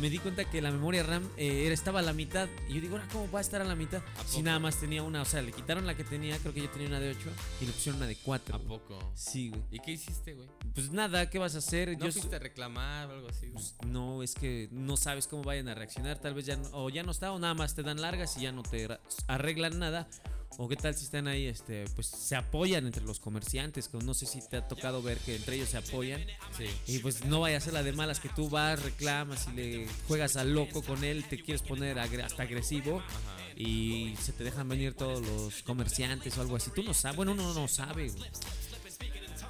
[0.00, 2.48] me di cuenta que la memoria RAM eh, estaba a la mitad.
[2.68, 4.02] Y yo digo, ¿ahora cómo va a estar a la mitad?
[4.18, 6.62] ¿A Si nada más tenía una, o sea, le quitaron la que tenía, creo que
[6.62, 8.56] yo tenía una de 8 y le pusieron una de 4.
[8.56, 9.12] ¿A poco?
[9.14, 9.62] Sí, güey.
[9.70, 10.48] ¿Y qué hiciste, güey?
[10.74, 11.96] Pues nada, ¿qué vas a hacer?
[11.98, 13.52] ¿No Yo fuiste a reclamar o algo así, güey?
[13.54, 16.18] pues, no, es que no sabes cómo vayan a reaccionar.
[16.18, 18.42] Tal vez ya no, o ya no está, o nada más te dan largas y
[18.42, 18.88] ya no te
[19.26, 20.08] arreglan nada.
[20.56, 23.88] O qué tal si están ahí, este, pues se apoyan entre los comerciantes.
[23.88, 26.20] que No sé si te ha tocado ver que entre ellos se apoyan.
[26.56, 26.66] Sí.
[26.86, 29.88] Y pues no vaya a ser la de malas que tú vas, reclamas y le
[30.08, 33.36] juegas al loco con él, te quieres poner hasta agresivo Ajá.
[33.56, 36.70] y se te dejan venir todos los comerciantes o algo así.
[36.74, 38.08] Tú no sabes, bueno, uno no sabe.
[38.08, 38.30] güey.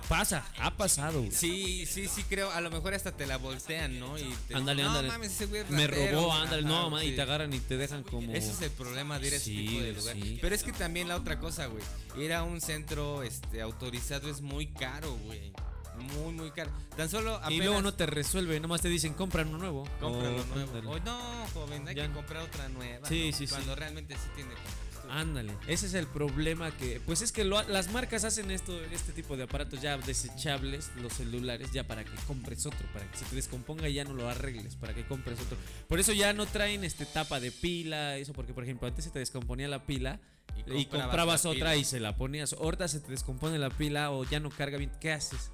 [0.09, 1.18] Pasa, ha pasado.
[1.21, 1.31] güey.
[1.31, 2.51] Sí, sí, sí, creo.
[2.51, 4.18] A lo mejor hasta te la voltean, ¿no?
[4.18, 5.09] Y te Ándale, dicen, ándale.
[5.09, 6.21] No mames, ese güey es Me ratero".
[6.23, 7.16] robó, ándale, no, man, y sí.
[7.16, 8.33] te agarran y te dejan como.
[8.33, 10.16] Ese es el problema de ir a ese tipo de lugar.
[10.16, 10.38] sí.
[10.40, 11.83] Pero es que también la otra cosa, güey.
[12.16, 15.53] Ir a un centro este, autorizado es muy caro, güey.
[15.99, 16.71] Muy, muy caro.
[16.97, 19.83] Tan solo apenas Y luego no te resuelve, nomás te dicen compra uno nuevo.
[20.01, 20.62] compra lo O, nuevo.
[20.62, 20.87] ándale.
[20.87, 22.07] O no, joven, hay Ya.
[22.07, 23.07] que comprar otra nueva.
[23.09, 23.37] Sí, ¿no?
[23.37, 23.53] sí, sí.
[23.53, 24.88] Cuando realmente sí tiene compostura.
[25.11, 29.12] Ándale, ese es el problema que, pues es que lo- las marcas hacen esto, este
[29.12, 33.25] tipo de aparatos ya desechables, los celulares, ya para que compres otro, para que se
[33.25, 35.57] te descomponga y ya no lo arregles, para que compres otro.
[35.88, 39.11] Por eso ya no traen este tapa de pila, eso porque por ejemplo antes se
[39.11, 40.21] te descomponía la pila
[40.66, 41.77] Y y, comprabas otra pila.
[41.77, 42.53] y se la ponías.
[42.53, 45.51] Ahorita se te descompone la pila o ya no carga bien, ¿qué haces?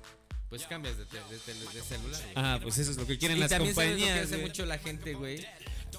[0.49, 2.21] Pues cambias de, de tele- de celular.
[2.37, 4.27] Ah, pues eso es lo que quieren y las también sabes lo que compañías.
[4.33, 5.45] hace mucho la gente, güey.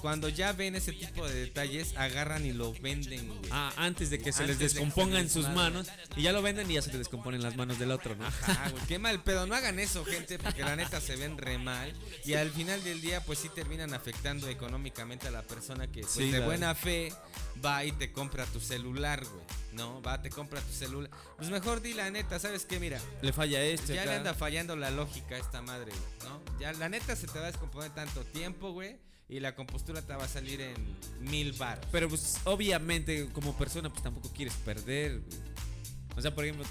[0.00, 3.50] Cuando ya ven ese tipo de detalles, agarran y lo venden, güey.
[3.50, 6.32] Ah, antes de que se les de que descomponga se en sus manos y ya
[6.32, 8.26] lo venden y ya se te descomponen las manos del otro, ¿no?
[8.26, 9.46] Ajá, güey, qué mal pedo.
[9.46, 11.92] No hagan eso, gente, porque la neta se ven re mal.
[12.24, 16.12] Y al final del día, pues sí terminan afectando económicamente a la persona que, pues,
[16.12, 17.12] Sí, de buena fe,
[17.64, 19.44] va y te compra tu celular, güey.
[19.72, 20.00] ¿No?
[20.00, 21.10] Va, te compra tu celular.
[21.36, 22.80] Pues mejor di la neta, ¿sabes qué?
[22.80, 23.94] Mira, Le falla este.
[23.94, 26.58] ya le anda fallando la lógica a esta madre, güey, ¿no?
[26.58, 28.96] Ya la neta se te va a descomponer tanto tiempo, güey.
[29.28, 30.74] Y la compostura te va a salir en
[31.20, 31.80] mil bar.
[31.90, 35.20] Pero pues obviamente como persona pues tampoco quieres perder.
[36.16, 36.64] O sea, por ejemplo,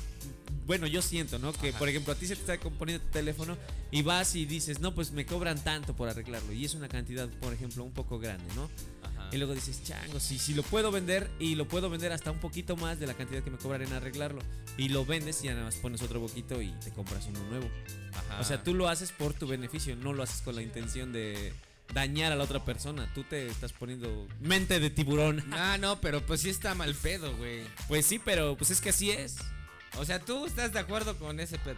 [0.65, 1.53] bueno, yo siento, ¿no?
[1.53, 1.79] Que Ajá.
[1.79, 3.57] por ejemplo a ti se te está componiendo tu teléfono
[3.91, 6.53] y vas y dices, no, pues me cobran tanto por arreglarlo.
[6.53, 8.69] Y es una cantidad, por ejemplo, un poco grande, ¿no?
[9.03, 9.29] Ajá.
[9.31, 12.39] Y luego dices, chango, si, si lo puedo vender y lo puedo vender hasta un
[12.39, 14.41] poquito más de la cantidad que me cobran en arreglarlo.
[14.77, 17.69] Y lo vendes y ya nada más pones otro poquito y te compras uno nuevo.
[18.13, 18.39] Ajá.
[18.39, 21.53] O sea, tú lo haces por tu beneficio, no lo haces con la intención de
[21.93, 23.11] dañar a la otra persona.
[23.13, 25.43] Tú te estás poniendo mente de tiburón.
[25.51, 27.63] Ah, no, pero pues sí está mal pedo, güey.
[27.87, 29.37] Pues sí, pero pues es que así es.
[29.97, 31.77] O sea, tú estás de acuerdo con ese pedo.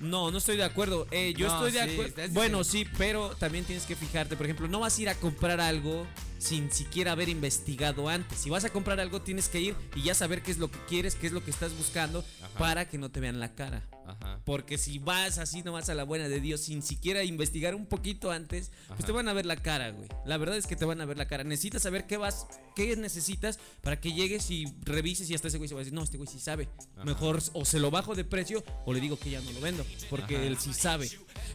[0.00, 1.06] No, no estoy de acuerdo.
[1.10, 2.32] Eh, yo No, estoy de sí, acuerdo.
[2.34, 4.36] Bueno, sí, pero también tienes que fijarte.
[4.36, 6.06] Por ejemplo, no vas a ir a comprar algo
[6.38, 8.38] sin siquiera haber investigado antes.
[8.38, 10.78] Si vas a comprar algo, tienes que ir y ya saber qué es lo que
[10.88, 12.58] quieres, qué es lo que estás buscando Ajá.
[12.58, 13.86] para que no te vean la cara.
[14.04, 14.40] Ajá.
[14.44, 18.32] Porque si vas así nomás a la buena de Dios sin siquiera investigar un poquito
[18.32, 20.08] antes, pues te van a ver la cara, güey.
[20.26, 21.44] La verdad es que te van a ver la cara.
[21.44, 25.68] Necesitas saber qué vas, qué necesitas para que llegues y revises y hasta ese güey
[25.68, 26.68] se va a decir, no, este güey sí sabe.
[27.04, 29.86] Mejor o se lo bajo de precio o le digo que ya no lo vendo,
[30.10, 30.44] porque Ajá.
[30.44, 31.10] él sí sabe.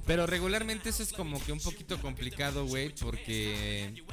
[0.06, 4.04] Pero regularmente eso es como que un poquito complicado, güey, porque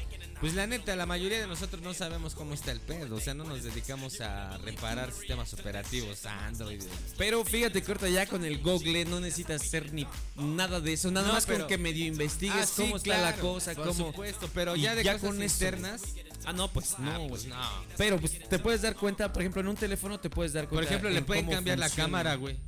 [0.40, 3.32] pues la neta, la mayoría de nosotros no sabemos cómo está el pedo, o sea,
[3.32, 6.82] no nos dedicamos a reparar sistemas operativos, Android.
[7.16, 10.06] Pero fíjate que ahorita ya con el Google no necesitas hacer ni
[10.37, 13.18] nada de eso, nada No, más pero- con que medio investigues Ah, sí, cómo está
[13.20, 14.06] la cosa, por cómo...
[14.08, 16.02] supuesto, pero y ya de ya cosas con externas,
[16.46, 17.56] Ah, no, pues no, ah, pues no.
[17.96, 20.74] Pero pues te puedes dar cuenta, por ejemplo, en un teléfono te puedes dar Por
[20.74, 20.90] cuenta.
[20.90, 22.58] ejemplo, le en pueden cambiar la cámara, güey.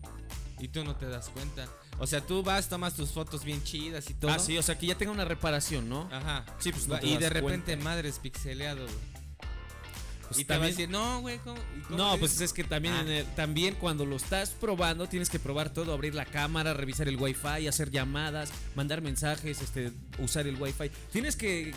[0.58, 1.66] Y tú no te das cuenta.
[1.98, 4.30] O sea, tú vas, tomas tus fotos bien chidas y todo.
[4.30, 6.08] Ah, sí, o sea que ya tenga una reparación, ¿no?
[6.12, 6.44] Ajá.
[6.58, 7.84] Sí, pues, no te y das de repente cuenta.
[7.84, 9.16] madres pixeleado, güey.
[10.28, 11.56] Pues y te a también- decir, no, güey, ¿cómo?
[11.78, 13.00] ¿Y cómo No, pues es que también, Ah.
[13.02, 17.06] en el- también cuando lo estás probando tienes que probar todo, abrir la cámara, revisar
[17.06, 20.90] el wifi, hacer llamadas, mandar mensajes, este, usar el wifi.
[21.12, 21.72] Tienes que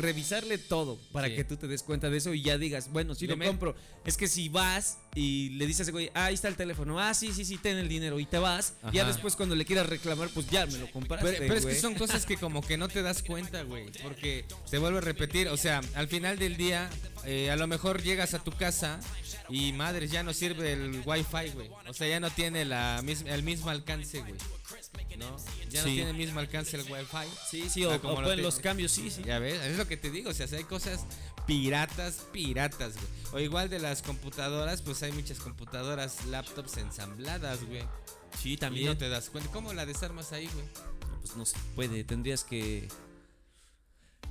[0.00, 1.36] revisarle todo para Sí.
[1.36, 3.76] que tú te des cuenta de eso y ya digas, bueno, sí Le lo compro.
[4.04, 6.98] Es que si vas y le dices a ese güey, ah, ahí está el teléfono,
[6.98, 9.12] ah, sí, sí, sí, ten el dinero y te vas, ya Ajá.
[9.12, 11.32] después cuando le quieras reclamar, pues ya me lo compraste.
[11.32, 13.90] Pero, pero es que son cosas que como que no te das cuenta, güey.
[14.02, 15.48] Porque se vuelve a repetir.
[15.48, 16.88] O sea, al final del día,
[17.24, 19.00] eh, a lo mejor llegas a tu casa
[19.48, 21.70] y madres, ya no sirve el wifi, güey.
[21.88, 24.34] O sea, ya no tiene la mis- el mismo alcance, güey.
[25.18, 25.36] ¿No?
[25.70, 25.88] Ya Sí.
[25.90, 27.28] no tiene el mismo alcance el wifi.
[27.50, 29.22] Sí, sí, Ah, o, como o lo los cambios, sí, sí.
[29.24, 31.00] Ya ves, es lo que te digo, o sea, hay cosas
[31.46, 33.06] piratas, piratas, güey.
[33.32, 37.82] O igual de las computadoras, pues hay muchas computadoras, laptops ensambladas, güey.
[38.40, 38.86] Sí, Y también.
[38.86, 39.50] no te das cuenta.
[39.52, 40.64] ¿Cómo la desarmas ahí, güey?
[41.10, 42.88] No, pues no se puede, tendrías que...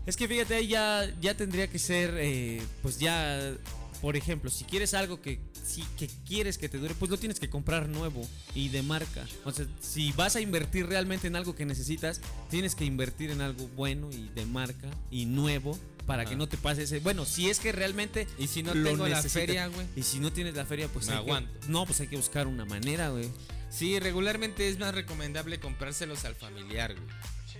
[0.07, 3.53] Es que fíjate, ahí ya, ya tendría que ser, eh, pues ya,
[4.01, 7.39] por ejemplo, si quieres algo que, si, que quieres que te dure, pues lo tienes
[7.39, 9.25] que comprar nuevo y de marca.
[9.45, 13.41] O sea, si vas a invertir realmente en algo que necesitas, tienes que invertir en
[13.41, 16.99] algo bueno y de marca y nuevo para que no te pase ese...
[16.99, 18.27] Bueno, si es que realmente...
[18.39, 19.85] Y si no lo tengo la feria, güey.
[19.95, 21.51] Y si no tienes la feria, pues Me que- aguanto.
[21.67, 23.29] no, pues hay que buscar una manera, güey.
[23.71, 27.07] Sí, regularmente es más recomendable comprárselos al familiar, güey.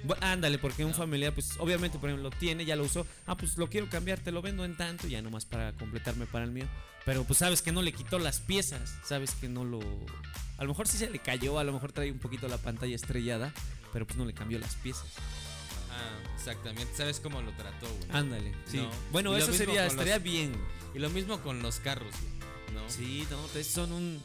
[0.04, 3.06] Bu- Ándale, porque un familiar, pues obviamente, por ejemplo, lo tiene, ya lo usó.
[3.28, 6.44] Ah, pues lo quiero cambiar, te lo vendo en tanto, ya nomás para completarme para
[6.46, 6.66] el mío.
[7.06, 9.80] Pero pues sabes que no le quitó las piezas, sabes que no lo.
[10.58, 12.96] A lo mejor sí se le cayó, a lo mejor trae un poquito la pantalla
[12.96, 13.54] estrellada,
[13.94, 15.06] pero pues no le cambió las piezas.
[15.92, 16.94] Ah, exactamente.
[16.96, 18.10] ¿Sabes cómo lo trató, güey?
[18.12, 18.78] Ándale, sí.
[18.78, 18.90] No.
[19.12, 20.54] Bueno, eso sería, los- estaría bien.
[20.96, 22.74] Y lo mismo con los carros, güey.
[22.82, 22.90] ¿No?
[22.90, 24.24] Sí, no, son un,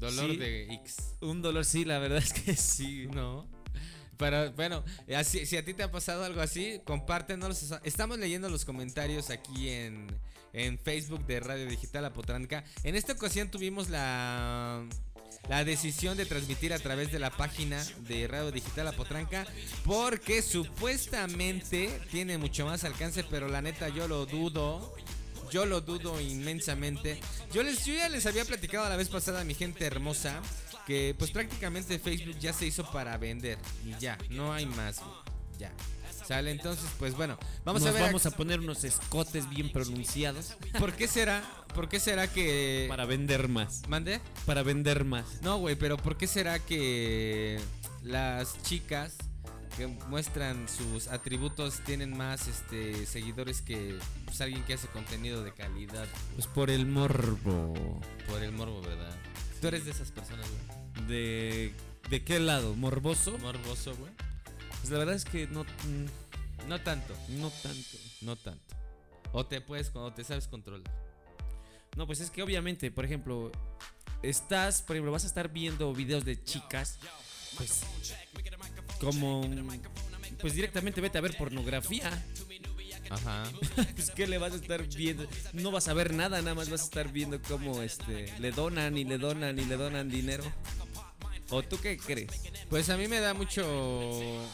[0.00, 0.36] Dolor Sí.
[0.38, 0.96] de X.
[1.20, 3.06] un dolor, sí, la verdad es que sí.
[3.14, 3.46] No.
[4.16, 4.84] Pero bueno,
[5.16, 7.72] así, si a ti te ha pasado algo así, compártenos.
[7.84, 10.06] Estamos leyendo los comentarios aquí en,
[10.52, 12.64] en Facebook de Radio Digital Apotranca.
[12.82, 14.84] En esta ocasión tuvimos la,
[15.48, 19.46] la decisión de transmitir a través de la página de Radio Digital Apotranca
[19.86, 24.94] porque supuestamente tiene mucho más alcance, pero la neta yo lo dudo.
[25.50, 27.20] Yo lo dudo inmensamente.
[27.52, 30.40] Yo les yo ya les había platicado la vez pasada a mi gente hermosa
[30.86, 35.00] que pues prácticamente Facebook ya se hizo para vender y ya, no hay más.
[35.58, 35.72] Ya.
[36.26, 40.56] Sale, entonces pues bueno, vamos Nos a ver vamos a poner unos escotes bien pronunciados
[40.78, 41.42] por qué será,
[41.74, 43.82] por qué será que para vender más.
[43.88, 44.20] mande?
[44.46, 45.42] Para vender más.
[45.42, 47.58] No, güey, pero ¿por qué será que
[48.02, 49.16] las chicas
[49.70, 55.52] que muestran sus atributos tienen más este seguidores que pues, alguien que hace contenido de
[55.54, 58.00] calidad Pues por el morbo.
[58.28, 59.16] por el morbo, ¿verdad?
[59.60, 61.06] Tú eres de esas personas, güey.
[61.06, 61.74] ¿De,
[62.08, 62.74] ¿De qué lado?
[62.74, 63.36] ¿Morboso?
[63.38, 64.12] Morboso, güey.
[64.80, 67.98] Pues la verdad es que no, mm, No tanto, no tanto.
[68.22, 68.76] no tanto.
[69.32, 70.90] O te puedes, o te sabes controlar.
[71.96, 73.52] No, pues es que obviamente, por ejemplo,
[74.22, 76.98] estás, por ejemplo, vas a estar viendo videos de chicas,
[77.56, 77.82] pues
[79.00, 79.48] como,
[80.40, 82.10] pues directamente vete a ver pornografía.
[83.10, 83.44] Ajá.
[83.94, 86.82] Pues qué le vas a estar viendo, no vas a ver nada, nada más vas
[86.82, 90.44] a estar viendo cómo este le donan y le donan y le donan dinero.
[91.50, 92.30] ¿O tú qué crees?
[92.68, 93.64] Pues a mí me da mucho,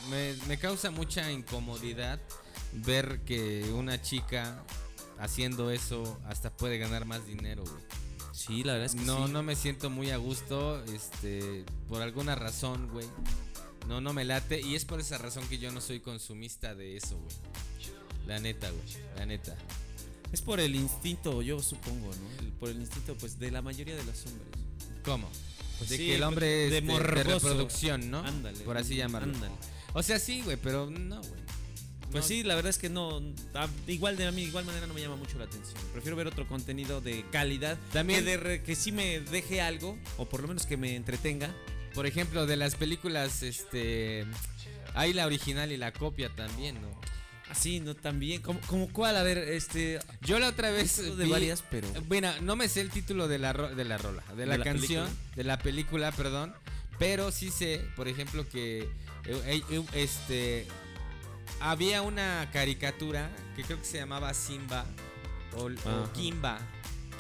[0.08, 2.18] me, me causa mucha incomodidad
[2.72, 4.62] ver que una chica
[5.18, 7.82] haciendo eso hasta puede ganar más dinero, güey.
[8.32, 9.32] Sí, la verdad es que No, sí.
[9.32, 13.06] no me siento muy a gusto, este, por alguna razón, güey.
[13.88, 16.96] No, no me late y es por esa razón que yo no soy consumista de
[16.96, 17.36] eso, güey.
[18.26, 18.82] La neta, güey,
[19.16, 19.56] la neta.
[20.32, 22.40] Es por el instinto, yo supongo, ¿no?
[22.44, 24.48] El- por el instinto, pues, de la mayoría de los hombres.
[25.04, 25.28] ¿Cómo?
[25.78, 27.14] Pues de sí, que el hombre de es de, de morboso.
[27.48, 28.18] reproducción, ¿no?
[28.20, 28.58] Ándale.
[28.64, 29.32] Por así llamarlo.
[29.32, 29.54] Ándale.
[29.92, 31.46] O sea, sí, güey, pero no, güey.
[32.10, 32.28] Pues No.
[32.28, 33.20] sí, la verdad es que no.
[33.54, 35.76] a- igual de a mí, igual manera no me llama mucho la atención.
[35.92, 37.78] Prefiero ver otro contenido de calidad.
[37.92, 41.54] También- Que, de que sí me deje algo, o por lo menos que me entretenga.
[41.96, 44.24] Por ejemplo, de las películas, este.
[44.94, 46.88] Hay la original y la copia también, ¿no?
[47.50, 47.94] Así, ¿no?
[47.94, 48.40] También.
[48.42, 49.16] ¿Como, como cuál?
[49.16, 49.98] A ver, este.
[50.20, 50.96] Yo la otra vez.
[51.16, 51.88] de vi- varias, pero.
[52.06, 54.58] Bueno, no me sé el título de la, ro- de la rola, de la, ¿De
[54.58, 55.34] la canción, película?
[55.36, 56.54] de la película, perdón.
[56.98, 58.88] Pero sí sé, por ejemplo, que eh,
[59.46, 60.66] eh, eh, este
[61.60, 64.84] había una caricatura que creo que se llamaba Simba
[65.56, 65.68] o.
[66.12, 66.58] Kimba.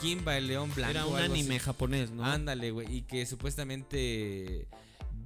[0.00, 0.90] Kimba, el león blanco.
[0.90, 1.64] Era un anime así.
[1.64, 2.24] japonés, ¿no?
[2.24, 2.96] Ándale, güey.
[2.96, 4.66] Y que supuestamente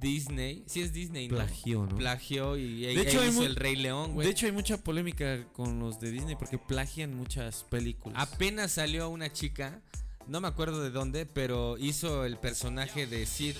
[0.01, 1.35] Disney, sí es Disney, ¿no?
[1.35, 1.95] Plagió, ¿no?
[1.95, 4.25] Plagió y De hecho, hizo el Rey León, güey.
[4.25, 8.17] De hecho, hay mucha polémica con los de Disney porque plagian muchas películas.
[8.19, 9.79] Apenas salió una chica,
[10.27, 13.55] no me acuerdo de dónde, pero hizo el personaje de Sid.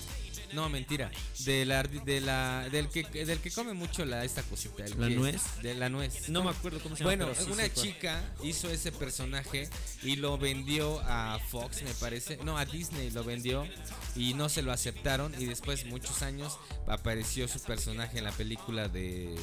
[0.52, 1.10] No, mentira.
[1.40, 4.84] De la, de la, del, que, del que come mucho la, esta cosita.
[4.84, 5.42] el ¿La que nuez?
[5.62, 6.28] de la nuez.
[6.28, 7.16] no me acuerdo cómo se llama.
[7.24, 9.68] Bueno, sí una chica hizo ese personaje
[10.02, 12.36] y lo vendió a Fox, me parece.
[12.44, 13.66] No, a Disney lo vendió
[14.14, 15.34] y no se lo aceptaron.
[15.40, 19.34] Y después, muchos años, apareció su personaje en la película de,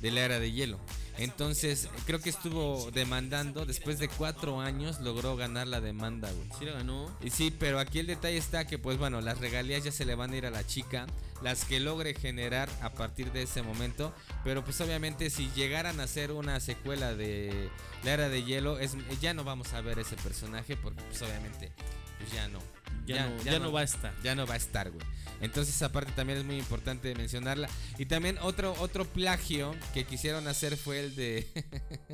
[0.00, 0.78] de la era de hielo.
[1.20, 3.66] Entonces, creo que estuvo demandando.
[3.66, 6.48] Después de cuatro años, logró ganar la demanda, güey.
[6.58, 7.14] Sí la ganó.
[7.22, 10.14] Y sí, pero aquí el detalle está que, pues bueno, las regalías ya se le
[10.14, 11.06] van a ir a la chica,
[11.42, 14.14] las que logre generar a partir de ese momento.
[14.44, 17.68] Pero pues obviamente si llegaran a hacer una secuela de
[18.02, 21.70] La Era de Hielo, es, ya no vamos a ver ese personaje porque pues obviamente
[22.18, 22.60] pues ya no.
[23.06, 24.12] Ya, no, ya no va a estar.
[24.22, 25.04] Ya no va a estar, güey.
[25.40, 27.68] Entonces esa parte también es muy importante mencionarla.
[27.98, 31.48] Y también otro, otro plagio que quisieron hacer fue el de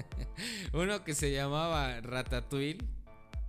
[0.73, 2.79] uno que se llamaba Ratatouille.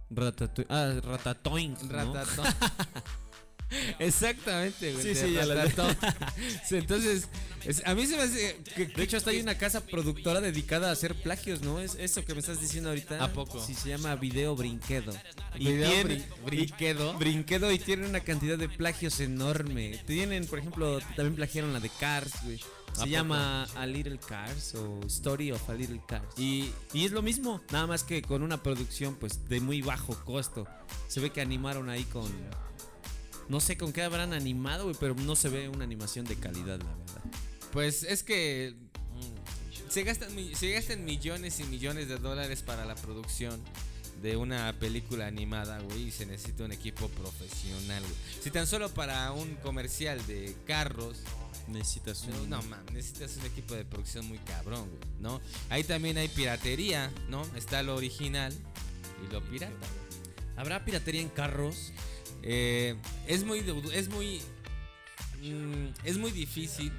[0.09, 0.67] Ratatouille.
[0.69, 1.77] Ah, Ratatouille.
[1.83, 1.89] ¿no?
[1.89, 2.53] Ratatouille.
[3.99, 5.03] Exactamente, güey.
[5.03, 5.63] Sí, sí, ya la-
[6.71, 7.27] Entonces,
[7.65, 8.57] es- a mí se me hace.
[8.75, 11.79] que- De hecho, hasta hay una casa productora dedicada a hacer plagios, ¿no?
[11.79, 13.23] Es eso que me estás diciendo ahorita.
[13.23, 13.63] ¿A poco?
[13.65, 15.13] Sí, se llama Video Brinquedo.
[15.57, 17.13] Video tiene- Brin- Brinquedo.
[17.13, 19.99] y- Brinquedo y tiene una cantidad de plagios enorme.
[20.05, 22.59] Tienen, por ejemplo, también plagiaron la de Cars, güey.
[22.93, 26.25] Se llama A Little Cars o Story of a Little Cars.
[26.35, 30.15] Y, y es lo mismo, nada más que con una producción pues de muy bajo
[30.25, 30.65] costo.
[31.07, 32.31] Se ve que animaron ahí con...
[33.49, 36.79] No sé con qué habrán animado, güey, pero no se ve una animación de calidad,
[36.79, 37.21] la verdad.
[37.71, 38.75] Pues es que
[39.13, 43.59] mm, se gastan, mi- se gastan millones y millones de dólares para la producción
[44.21, 48.15] de una película animada, güey, y se necesita un equipo profesional, güey.
[48.41, 51.19] Si tan solo para un comercial de carros,
[51.67, 52.49] Necesitas no, un...
[52.49, 55.41] no man, necesitas un equipo de producción muy cabrón, güey, ¿no?
[55.69, 57.45] Ahí también hay piratería, ¿no?
[57.57, 58.53] Está lo original
[59.27, 59.73] y lo pirata.
[59.75, 60.47] güey.
[60.55, 61.91] ¿Habrá piratería en carros?
[62.49, 62.95] Eh,
[63.27, 63.59] es muy
[63.93, 64.41] es muy
[65.41, 66.93] mm, es muy difícil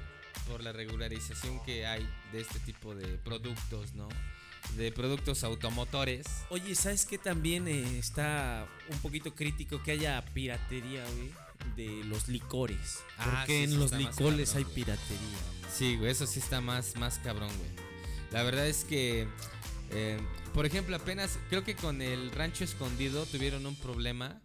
[0.47, 4.07] por la regularización que hay de este tipo de productos, ¿no?
[4.77, 6.27] De productos automotores.
[6.49, 11.31] Oye, ¿sabes qué también eh, está un poquito crítico que haya piratería, güey?
[11.75, 12.99] De los licores.
[13.17, 14.75] Ah, Porque sí, en los licores cabrón, hay güey.
[14.75, 15.39] piratería.
[15.75, 17.71] Sí, güey, eso sí está más más cabrón, güey.
[18.31, 19.27] La verdad es que
[19.91, 20.19] eh,
[20.53, 24.39] por ejemplo, apenas creo que con el Rancho Escondido tuvieron un problema.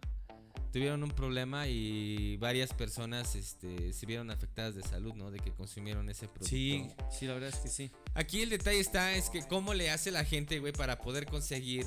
[0.75, 5.31] Tuvieron un problema y varias personas este, se vieron afectadas de salud, ¿no?
[5.31, 6.49] De que consumieron ese producto.
[6.49, 6.85] Sí,
[7.17, 7.91] sí, la verdad es que sí.
[8.13, 11.85] Aquí el detalle está es que cómo le hace la gente, güey, para poder conseguir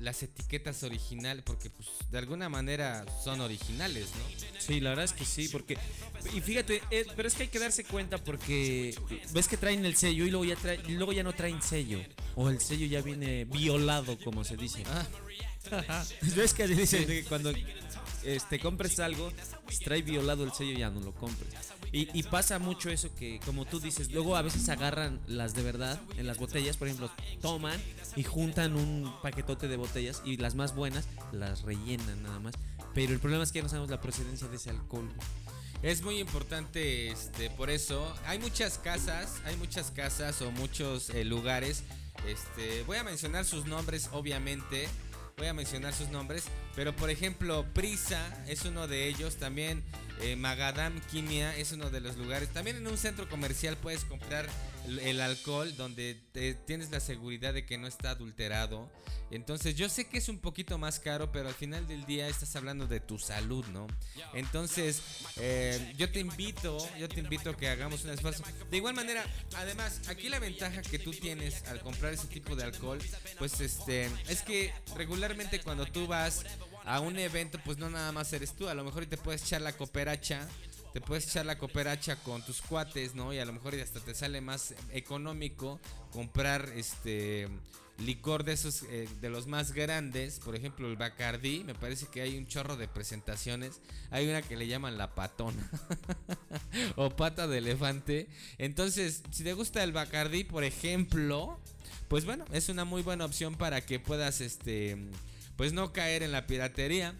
[0.00, 4.60] las etiquetas originales, porque pues de alguna manera son originales, ¿no?
[4.60, 5.78] Sí, la verdad es que sí, porque...
[6.34, 8.92] Y fíjate, eh, pero es que hay que darse cuenta porque
[9.34, 12.00] ves que traen el sello y luego ya, trae- y luego ya no traen sello.
[12.34, 14.82] O el sello ya viene violado, como se dice.
[14.88, 15.06] Ah,
[16.36, 17.52] ¿Ves que dicen que cuando
[18.34, 19.32] este, compres algo,
[19.84, 21.48] trae violado el sello ya no lo compres?
[21.92, 25.62] Y, y pasa mucho eso que, como tú dices, luego a veces agarran las de
[25.62, 27.10] verdad en las botellas, por ejemplo,
[27.40, 27.80] toman
[28.16, 32.54] y juntan un paquetote de botellas y las más buenas las rellenan nada más.
[32.94, 35.08] Pero el problema es que ya no sabemos la procedencia de ese alcohol.
[35.82, 41.24] es muy importante, este, por eso hay muchas casas, hay muchas casas o muchos eh,
[41.24, 41.84] lugares.
[42.26, 44.88] Este, voy a mencionar sus nombres, obviamente.
[45.38, 46.44] Voy a mencionar sus nombres,
[46.74, 49.36] pero por ejemplo, Prisa es uno de ellos.
[49.36, 49.84] También
[50.22, 52.48] eh, Magadam Kimia es uno de los lugares.
[52.48, 54.46] También en un centro comercial puedes comprar
[54.86, 58.90] el, alcohol donde te- tienes la seguridad de que no está adulterado.
[59.30, 62.54] Entonces, yo sé que es un poquito más caro, pero al final del día estás
[62.54, 63.88] hablando de tu salud, ¿no?
[64.34, 65.02] Entonces,
[65.36, 68.44] eh, yo te invito, yo te invito a que hagamos un esfuerzo.
[68.70, 69.24] De igual manera,
[69.56, 73.00] además, aquí la ventaja que tú tienes al comprar ese tipo de alcohol,
[73.38, 76.44] pues este, es que regularmente cuando tú vas
[76.84, 79.60] a un evento, pues no nada más eres tú, a lo mejor te puedes echar
[79.60, 80.46] la cooperacha.
[80.96, 83.30] Te puedes echar la cooperacha con tus cuates, ¿no?
[83.30, 85.78] Y a lo mejor hasta te sale más económico
[86.10, 87.48] comprar este
[87.98, 92.22] licor de esos eh, de los más grandes, por ejemplo el Bacardí, me parece que
[92.22, 93.82] hay un chorro de presentaciones.
[94.10, 95.70] Hay una que le llaman la patona
[96.96, 98.26] o pata de elefante.
[98.56, 101.60] Entonces, si te gusta el Bacardí, por ejemplo,
[102.08, 104.96] pues bueno, es una muy buena opción para que puedas este
[105.58, 107.14] pues no caer en la piratería.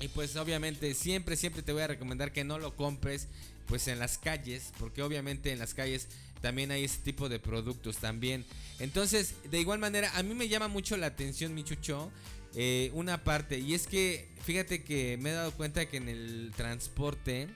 [0.00, 3.26] Y pues obviamente siempre, siempre te voy a recomendar que no lo compres
[3.66, 6.08] pues en las calles, porque obviamente en las calles
[6.40, 8.44] también hay ese tipo de productos también.
[8.78, 12.10] Entonces, de igual manera, a mí me llama mucho la atención, mi chucho,
[12.54, 16.52] eh, una parte, y es que fíjate que me he dado cuenta que en el
[16.56, 17.48] transporte,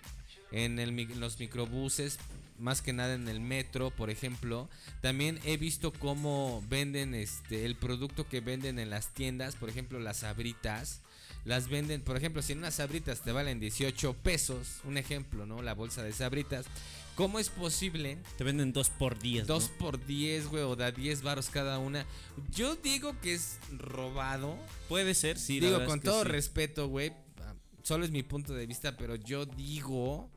[0.51, 2.19] en, mi- los microbuses,
[2.59, 4.69] más que nada en el metro, por ejemplo,
[5.01, 9.99] también he visto cómo venden este el producto que venden en las tiendas, por ejemplo,
[10.01, 11.01] las sabritas.
[11.45, 15.61] Las venden, por ejemplo, si en unas sabritas te valen 18 pesos, un ejemplo, ¿no?
[15.61, 16.67] La bolsa de sabritas.
[17.15, 19.47] ¿Cómo es posible Te venden dos por diez.
[19.47, 19.79] Dos ¿no?
[19.79, 22.07] por 10, güey, o da 10 varos cada una.
[22.55, 24.57] Yo digo que es robado.
[24.89, 25.61] Puede ser, sí.
[25.61, 26.29] digo, con es que todo sí.
[26.29, 27.13] respeto, güey.
[27.43, 30.31] ah, Solo es mi punto de vista, pero yo digo.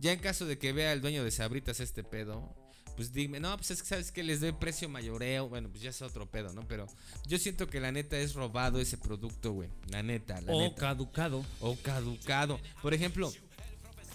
[0.00, 2.54] Ya en caso de que vea el dueño de Sabritas este pedo.
[2.98, 5.48] Pues dime, no, pues es que sabes que les doy precio mayoreo.
[5.48, 6.66] Bueno, pues ya es otro pedo, ¿no?
[6.66, 6.88] Pero
[7.28, 9.68] yo siento que la neta es robado ese producto, güey.
[9.88, 11.46] La neta, la O neta caducado.
[11.60, 12.58] o caducado.
[12.82, 13.32] Por ejemplo,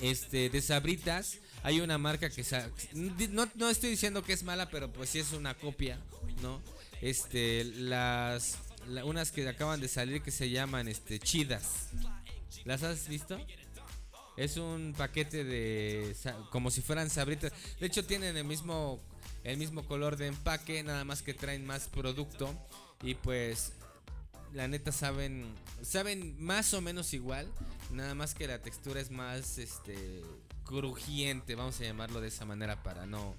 [0.02, 2.44] este de Sabritas hay una marca que
[3.32, 5.98] no, no estoy diciendo que es mala, pero pues sí es una copia,
[6.42, 6.62] ¿no?
[7.02, 8.58] Este las
[8.90, 11.88] la- unas que acaban de salir que se llaman este chidas.
[12.66, 13.40] ¿Las has visto?
[14.36, 16.16] Es un paquete de
[16.50, 17.52] como si fueran sabritas.
[17.80, 19.02] De hecho tienen el mismo
[19.44, 22.54] el mismo color de empaque, nada más que traen más producto
[23.02, 23.74] y pues
[24.54, 27.52] la neta saben saben más o menos igual,
[27.92, 30.24] nada más que la textura es más este
[30.64, 33.36] crujiente, vamos a llamarlo de esa manera para no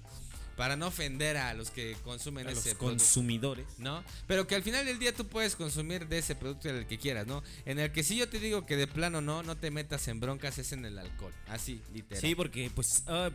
[0.55, 2.85] para no ofender a los que consumen A los producto.
[2.85, 3.65] consumidores.
[3.77, 4.03] ¿no?
[4.27, 7.27] Pero que al final del día tú puedes consumir de ese producto del que quieras,
[7.27, 7.43] ¿no?
[7.65, 10.19] En el que sí yo te digo que de plano no, no te metas en
[10.19, 12.21] broncas es en el alcohol, así, literal.
[12.21, 13.29] Sí, porque pues ah,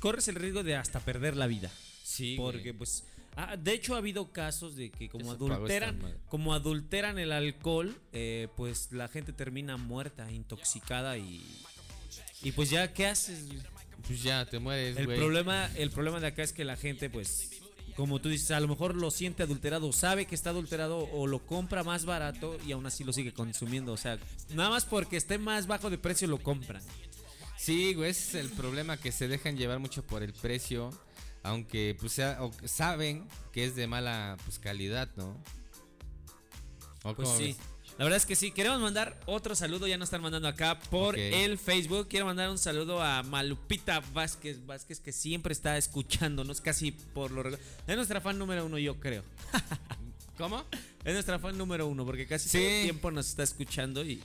[0.00, 1.70] corres el riesgo de hasta perder la vida.
[2.02, 2.72] sí, Porque güey.
[2.74, 3.04] pues
[3.36, 5.98] ah, de hecho ha habido casos de que como adulteran,
[6.28, 11.44] como adulteran el alcohol, eh, pues la gente termina muerta, intoxicada y
[12.42, 13.46] y pues ya qué haces.
[14.06, 15.18] Pues ya te mueres, El güey.
[15.18, 17.50] problema, el problema de acá es que la gente pues
[17.96, 21.46] como tú dices, a lo mejor lo siente adulterado, sabe que está adulterado o lo
[21.46, 23.92] compra más barato y aún así lo sigue consumiendo.
[23.92, 24.18] O sea,
[24.52, 26.82] nada más porque esté más bajo de precio lo compran.
[27.56, 30.90] Sí, güey, ese es el problema que se dejan llevar mucho por el precio,
[31.44, 35.40] aunque pues sea- o- saben que es de mala pues calidad, ¿no?
[37.04, 37.44] ¿O Pues sí.
[37.44, 37.56] ves?
[37.98, 38.50] La verdad es que sí.
[38.50, 39.86] Queremos mandar otro saludo.
[39.86, 42.08] Ya nos están mandando acá por el Facebook.
[42.08, 44.64] Quiero mandar un saludo a Malupita Vázquez.
[44.66, 48.98] Vázquez que siempre está escuchándonos casi por lo regu- Es nuestra fan número uno, yo
[48.98, 49.22] creo.
[50.38, 50.64] ¿Cómo?
[51.04, 52.58] Es nuestra fan número uno porque casi Sí.
[52.58, 54.20] todo el tiempo nos está escuchando y...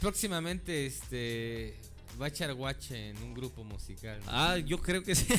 [0.00, 1.76] Próximamente este
[2.20, 4.18] va a echar guache en un grupo musical.
[4.24, 4.26] ¿no?
[4.30, 5.26] Ah, yo creo que sí.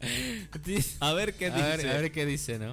[1.00, 1.76] a ver qué a, dice.
[1.86, 2.72] ver, a ver qué dice, ¿no?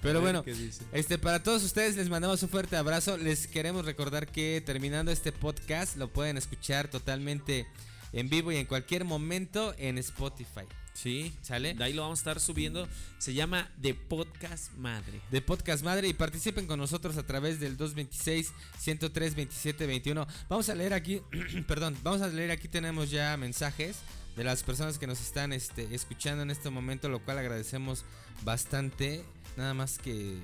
[0.00, 0.44] Pero bueno,
[0.92, 3.16] este para todos ustedes les mandamos un fuerte abrazo.
[3.16, 7.66] Les queremos recordar que terminando este podcast lo pueden escuchar totalmente
[8.12, 10.62] en vivo y en cualquier momento en Spotify.
[10.92, 11.72] Sí, ¿Sale?
[11.74, 12.86] De ahí lo vamos a estar subiendo.
[13.18, 15.20] Se llama The Podcast Madre.
[15.30, 20.26] de Podcast Madre y participen con nosotros a través del 226 103 27 21.
[20.48, 21.22] Vamos a leer aquí,
[21.68, 23.98] perdón, vamos a leer aquí tenemos ya mensajes
[24.36, 28.04] de las personas que nos están este, escuchando en este momento, lo cual agradecemos
[28.44, 29.24] bastante.
[29.56, 30.38] Nada más que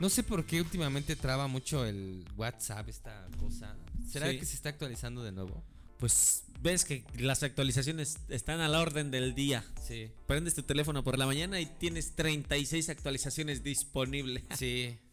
[0.00, 3.76] no sé por qué últimamente traba mucho el WhatsApp esta cosa.
[4.10, 4.38] ¿Será Sí.
[4.38, 5.62] que se está actualizando de nuevo?
[5.98, 9.64] Pues ves que las actualizaciones están a la orden del día.
[9.86, 10.10] Sí.
[10.26, 14.44] Prendes tu teléfono por la mañana y tienes 36 actualizaciones disponibles.
[14.58, 14.98] Sí,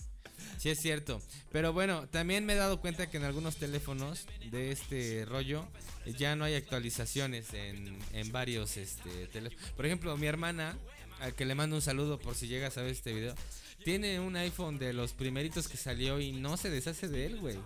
[0.58, 1.22] sí es cierto.
[1.52, 5.68] Pero bueno, también me he dado cuenta que en algunos teléfonos de este rollo
[6.06, 9.72] eh, ya no hay actualizaciones en, en varios este, teléfonos.
[9.76, 10.78] Por ejemplo, mi hermana,
[11.20, 13.36] al que le mando un saludo por si llegas a ver este video,
[13.84, 17.58] tiene un iPhone de los primeritos que salió y no se deshace de él, güey.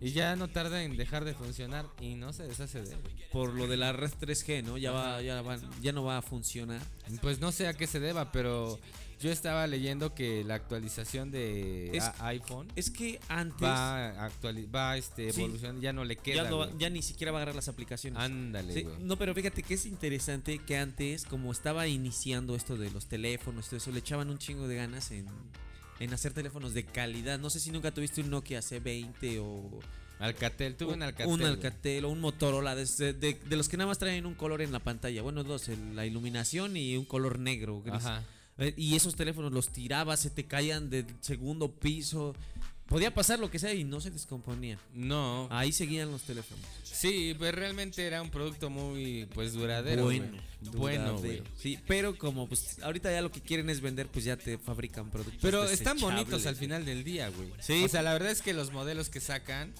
[0.00, 2.98] Y ya no tarda en dejar de funcionar y no se deshace de él.
[3.32, 4.76] Por lo de la red 3G, ¿no?
[4.76, 6.80] Ya va, ya va- ya no va a funcionar.
[7.22, 8.78] Pues no sé a qué se deba, pero
[9.20, 14.66] yo estaba leyendo que la actualización de Es- a- iPhone Es que antes va actuali-
[14.70, 15.40] va este Sí.
[15.40, 16.42] evolucionando, ya no le queda.
[16.44, 16.78] ya, no va- güey.
[16.78, 18.20] ya ni siquiera va a agarrar las aplicaciones.
[18.20, 18.96] Ándale, Sí, güey.
[19.00, 23.66] no, pero fíjate que es interesante que antes, como estaba iniciando esto de los teléfonos,
[23.68, 25.26] todo eso, le echaban un chingo de ganas en,
[26.00, 27.38] en hacer teléfonos de calidad.
[27.38, 29.80] No sé si nunca tuviste un Nokia C20 o
[30.18, 31.26] Alcatel, tuve un Alcatel.
[31.32, 31.42] un.
[31.42, 34.62] Alcatel o un Motorola, de, de- de- de los que nada más traen un color
[34.62, 35.20] en la pantalla.
[35.22, 37.82] Bueno, dos, la iluminación y un color negro.
[37.82, 37.94] gris.
[37.96, 38.22] Ajá.
[38.58, 42.34] Eh, Y esos teléfonos los tirabas, se te caían del segundo piso.
[42.88, 44.78] Podía pasar lo que sea y no se descomponían.
[44.94, 45.48] No.
[45.50, 46.64] Ahí seguían los teléfonos.
[46.84, 50.04] Sí, pues realmente era un producto muy pues duradero.
[50.04, 50.76] bueno, güey.
[50.76, 51.44] Bueno, duradero.
[51.56, 55.10] Sí, pero como pues ahorita ya lo que quieren es vender, pues ya te fabrican
[55.10, 55.40] productos.
[55.42, 57.50] Pero están bonitos al final del día, güey.
[57.58, 57.82] Sí.
[57.84, 59.74] O sea, la verdad es que los modelos que sacan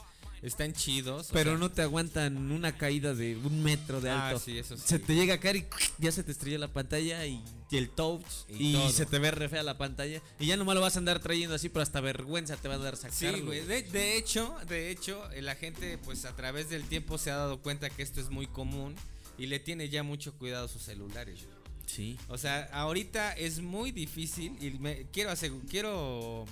[0.49, 1.29] están chidos.
[1.33, 4.41] Pero sea, no te aguantan una caída de un metro de Ah, alto.
[4.45, 4.83] sí, eso sí.
[4.87, 5.67] Se te llega a caer y
[5.99, 9.49] ya se te estrella la pantalla y, y el touch Y se te ve re
[9.49, 12.57] fea la pantalla y ya nomás lo vas a andar trayendo así, pero hasta vergüenza
[12.57, 13.39] te va a dar sacarlo.
[13.39, 13.61] Sí, güey.
[13.65, 17.37] De, de hecho, de hecho, eh, la gente, pues a través del tiempo se ha
[17.37, 18.95] dado cuenta que esto es muy común
[19.39, 21.41] y le tiene ya mucho cuidado a sus celulares.
[21.45, 21.57] güey.
[21.87, 22.19] Sí.
[22.29, 26.45] O sea, ahorita es muy difícil y me, quiero asegu- quiero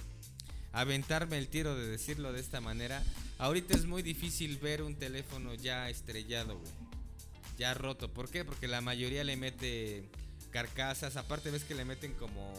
[0.74, 3.02] aventarme el tiro de decirlo de esta manera.
[3.38, 6.72] Ahorita es muy difícil ver un teléfono ya estrellado, güey.
[7.58, 8.12] Ya roto.
[8.12, 8.44] ¿Por qué?
[8.44, 10.04] Porque la mayoría le mete
[10.50, 11.16] carcasas.
[11.16, 12.52] Aparte ves que le meten como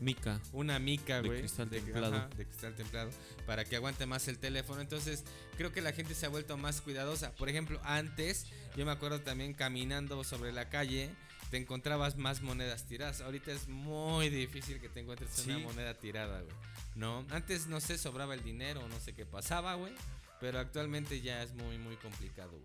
[0.00, 0.40] Mica.
[0.52, 1.38] una mica, De güey.
[1.40, 2.14] cristal de, templado.
[2.16, 3.10] ajá, de cristal templado.
[3.46, 4.80] Para que aguante más el teléfono.
[4.82, 5.24] Entonces,
[5.56, 7.32] creo que la gente se ha vuelto más cuidadosa.
[7.34, 8.46] Por ejemplo, antes,
[8.76, 11.10] yo me acuerdo también caminando sobre la calle,
[11.50, 13.22] te encontrabas más monedas tiradas.
[13.22, 16.54] Ahorita es muy difícil que te encuentres una moneda tirada, güey.
[16.96, 19.92] No, antes no sé, sobraba el dinero, no sé qué pasaba, güey.
[20.40, 22.64] Pero actualmente ya es muy, muy complicado, güey.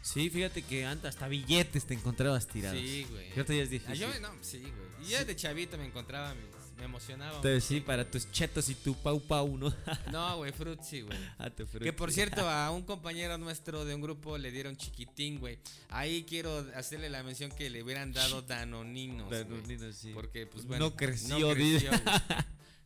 [0.00, 2.78] Sí, fíjate que antes hasta billetes te encontrabas tirados.
[2.78, 3.30] Sí, güey.
[3.30, 5.06] Fíjate, ya es Ah, yo, no, sí, güey.
[5.06, 6.34] Y ya de chavito me encontraba,
[6.78, 7.36] me emocionaba.
[7.36, 9.74] Entonces, sí, para tus chetos y tu pau pau, ¿no?
[10.12, 11.18] No, güey, Frutzi, güey.
[11.38, 15.40] Ah, te Que por cierto, a un compañero nuestro de un grupo le dieron chiquitín,
[15.40, 15.58] güey.
[15.90, 19.30] Ahí quiero hacerle la mención que le hubieran dado danoninos.
[19.30, 20.12] Danoninos, sí.
[20.14, 20.86] Porque, pues bueno.
[20.86, 21.90] No creció, no creció.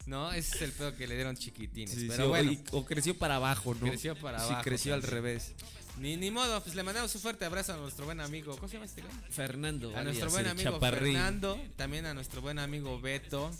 [0.07, 0.32] ¿No?
[0.32, 1.94] Ese es el pedo que le dieron chiquitines.
[1.94, 3.86] Sí, pero sí, bueno, y- o, creció para abajo, ¿no?
[3.86, 5.53] Creció para Sí, abajo creció al revés.
[5.98, 8.57] ni, ni modo, pues le mandamos un fuerte abrazo a nuestro buen amigo.
[8.57, 9.12] ¿Cómo se llama este güey?
[9.30, 9.96] Fernando.
[9.96, 11.12] A nuestro buen amigo Chaparrín.
[11.14, 13.50] Fernando, también a nuestro buen amigo Beto.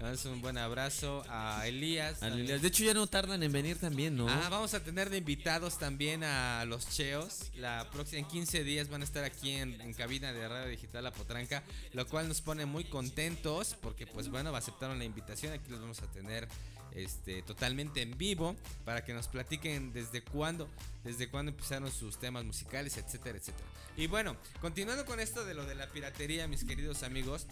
[0.00, 2.20] Le un buen abrazo a Elías.
[2.20, 4.26] De hecho, ya no tardan en venir también, ¿no?
[4.30, 7.50] Ah, vamos a tener de invitados también a los Cheos.
[7.56, 11.04] La próxima, en 15 días van a estar aquí en, en cabina de Radio Digital
[11.04, 15.52] La Potranca, lo cual nos pone muy contentos porque pues bueno, aceptaron la invitación.
[15.52, 16.48] Aquí los vamos a tener
[16.92, 20.68] este, totalmente en vivo para que nos platiquen desde cuándo,
[21.04, 23.66] desde cuándo empezaron sus temas musicales, etcétera, etcétera.
[23.96, 27.46] Y bueno, continuando con esto de lo de la piratería, mis queridos amigos,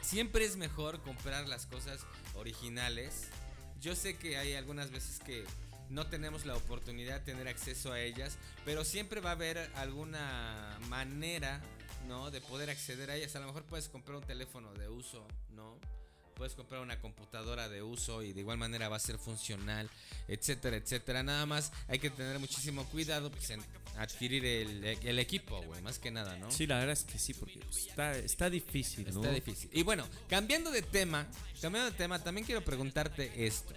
[0.00, 2.00] siempre es mejor comprar las cosas
[2.34, 3.28] originales.
[3.80, 5.44] Yo sé que hay algunas veces que
[5.88, 10.78] no tenemos la oportunidad de tener acceso a ellas, pero siempre va a haber alguna
[10.88, 11.60] manera,
[12.08, 12.30] ¿no?
[12.30, 13.36] De poder acceder a ellas.
[13.36, 15.78] A lo mejor puedes comprar un teléfono de uso, ¿no?
[16.36, 19.88] Puedes comprar una computadora de uso y de igual manera va a ser funcional,
[20.28, 21.22] etcétera, etcétera.
[21.22, 23.62] Nada más hay que tener muchísimo cuidado pues, en
[23.96, 26.50] adquirir el, el equipo, güey, más que nada, ¿no?
[26.50, 29.20] Sí, la verdad es que sí, porque pues, está, está difícil, ¿no?
[29.20, 29.70] Está difícil.
[29.72, 31.26] Y bueno, cambiando de tema,
[31.60, 33.74] cambiando de tema, también quiero preguntarte esto.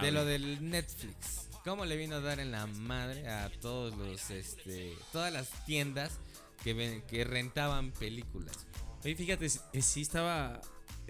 [0.00, 1.48] De lo del Netflix.
[1.64, 6.12] ¿Cómo le vino a dar en la madre a todos los, este, todas las tiendas
[6.64, 8.56] que, ven- que rentaban películas?
[9.04, 10.60] Oye, fíjate, eh, sí estaba.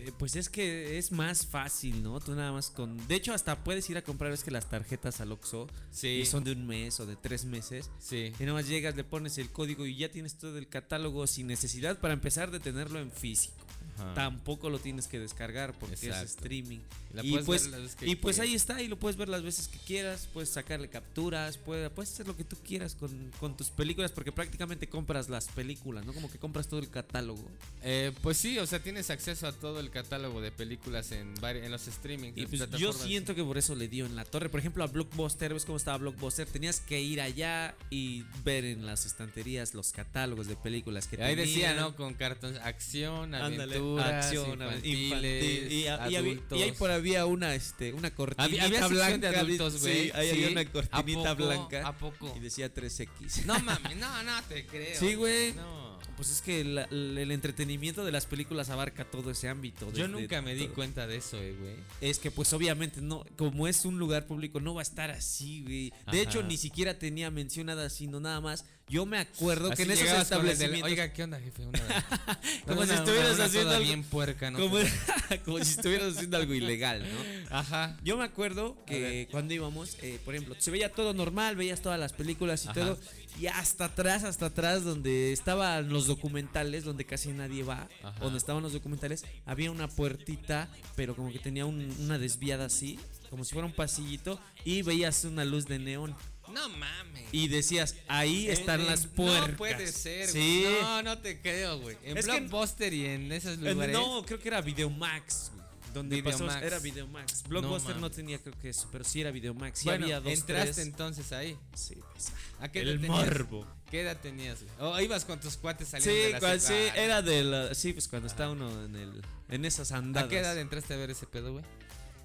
[0.06, 2.20] Eh, pues es que es más fácil, ¿no?
[2.20, 2.96] Tú nada más con.
[3.08, 5.68] De hecho, hasta puedes ir a comprar, es que las tarjetas al Oxxo.
[5.90, 6.24] Sí.
[6.26, 7.90] Son de un mes o de tres meses.
[7.98, 8.32] Sí.
[8.38, 11.46] Y nada más llegas, le pones el código y ya tienes todo el catálogo sin
[11.46, 13.61] necesidad para empezar de tenerlo en físico.
[14.02, 14.14] Ajá.
[14.14, 16.80] Tampoco lo tienes que descargar porque es streaming.
[17.12, 20.28] La y pues, y pues ahí está, y lo puedes ver las veces que quieras,
[20.32, 24.32] puedes sacarle capturas, puedes, puedes hacer lo que tú quieras con, con tus películas porque
[24.32, 26.14] prácticamente compras las películas, ¿no?
[26.14, 27.44] Como que compras todo el catálogo.
[27.82, 31.70] Eh, pues sí, o sea, tienes acceso a todo el catálogo de películas en, en
[31.70, 32.36] los streamings.
[32.38, 34.48] Y pues yo siento que por eso le dio en la torre.
[34.48, 36.46] Por ejemplo, a Blockbuster, ¿ves cómo estaba Blockbuster?
[36.46, 41.20] Tenías que ir allá y ver en las estanterías los catálogos de películas que Y
[41.20, 41.74] ahí decía.
[41.74, 41.94] ¿no?
[41.94, 45.72] Con cartones, acción, Ándale, acción, infantiles, infantil.
[45.72, 46.58] Y, a- y había- adultos.
[46.58, 49.30] y ahí por había una, este, una cortinita Había, blanca.
[49.30, 50.04] de adultos, güey.
[50.04, 51.48] Sí, ahí había una cortinita ¿A poco?
[51.48, 51.86] blanca.
[51.88, 52.34] ¿A poco?
[52.36, 53.44] Y decía 3X.
[53.46, 54.98] No mames, no, no te creo.
[54.98, 55.52] Sí, güey.
[55.54, 55.92] No.
[56.16, 59.90] Pues es que la- el entretenimiento de las películas abarca todo ese ámbito.
[59.92, 60.74] Yo nunca me di todo.
[60.74, 61.74] cuenta de eso, eh, güey.
[62.00, 65.62] Es que pues obviamente no, como es un lugar público no va a estar así,
[65.62, 65.88] güey.
[65.90, 66.16] De Ajá.
[66.18, 68.64] hecho ni siquiera tenía mencionada sino nada más.
[68.92, 71.62] Yo me acuerdo que Así en esos con el establecimientos Oiga, ¿qué onda, jefe?
[71.64, 71.80] Una,
[72.66, 74.58] Como una- si estuvieras una haciendo algo- bien puerca, ¿no?
[74.58, 74.76] como,
[75.46, 77.56] como si estuvieras haciendo algo ilegal, ¿no?
[77.56, 77.96] Ajá.
[78.04, 81.98] Yo me acuerdo que cuando íbamos, eh, por ejemplo, se veía todo normal, veías todas
[81.98, 82.74] las películas y Ajá.
[82.80, 82.98] todo,
[83.40, 88.20] y hasta atrás, hasta atrás, donde estaban los documentales, donde casi nadie va, Ajá.
[88.20, 92.98] donde estaban los documentales, había una puertita, pero como que tenía un- una desviada así,
[93.30, 96.14] como si fuera un pasillito, y veías una luz de neón.
[96.52, 97.24] No mames.
[97.32, 99.50] Y decías, ahí están Eh, las eh, puercas.
[99.50, 100.62] No puede ser, Sí.
[100.64, 100.82] güey.
[100.82, 101.96] No, no te creo, güey.
[102.04, 103.94] En Es que- Blockbuster y en esos Eh, lugares.
[103.96, 105.50] No, creo que era Videomax.
[105.54, 105.62] güey,
[105.94, 106.42] Donde Videomax.
[106.54, 107.42] pasó, era Videomax.
[107.48, 109.78] Blockbuster no, tenía creo que eso, pero sí era Videomax.
[109.80, 110.86] Sí bueno, había dos, entraste tres.
[110.86, 111.56] entonces ahí.
[111.74, 113.18] Sí, pues, ¿A qué el edad tenías?
[113.26, 113.66] morbo.
[113.90, 114.58] ¿Qué edad tenías?
[114.78, 117.74] O ibas con tus cuates Sí, saliendo de la cual- sí, Ah, era de la,
[117.74, 120.26] sí, pues cuando está uno en el en esas andadas.
[120.26, 121.64] ¿A qué edad entraste a ver ese pedo, güey?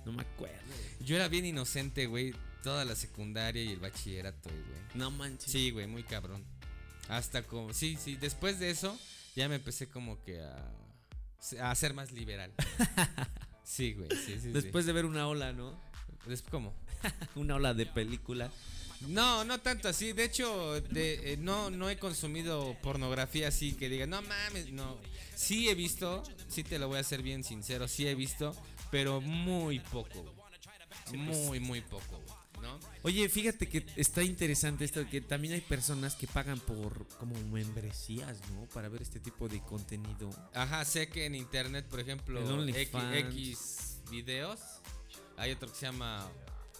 [0.05, 0.55] No me acuerdo.
[1.01, 2.33] Yo era bien inocente, güey.
[2.67, 4.81] Toda la secundaria y el bachillerato, güey.
[4.93, 5.49] No manches.
[5.49, 6.43] Sí, güey, muy cabrón.
[7.07, 7.73] Hasta como.
[7.73, 8.17] Sí, sí.
[8.17, 8.99] Después de eso,
[9.37, 10.69] ya me empecé como que a.
[11.61, 12.53] a ser más liberal.
[13.63, 14.09] Sí, güey.
[14.09, 14.49] Sí, sí.
[14.49, 15.79] Después de ver una ola, ¿no?
[16.25, 16.73] Después, ¿cómo?
[17.35, 18.49] Una ola de película.
[19.07, 20.11] No, no tanto así.
[20.13, 24.97] De hecho, de, eh, no, no he consumido pornografía así que diga, no mames, no.
[25.35, 28.55] Sí he visto, sí te lo voy a hacer bien sincero, sí he visto,
[28.89, 30.23] pero muy poco.
[30.23, 30.47] güey.
[31.15, 32.21] Muy, muy poco,
[32.61, 32.79] ¿no?
[33.03, 38.37] Oye, fíjate que está interesante esto que también hay personas que pagan por como membresías,
[38.51, 38.65] ¿no?
[38.73, 40.29] Para ver este tipo de contenido.
[40.53, 42.91] Ajá, sé que en internet, por ejemplo, X.
[43.13, 44.59] X videos,
[45.37, 46.29] hay otro que se llama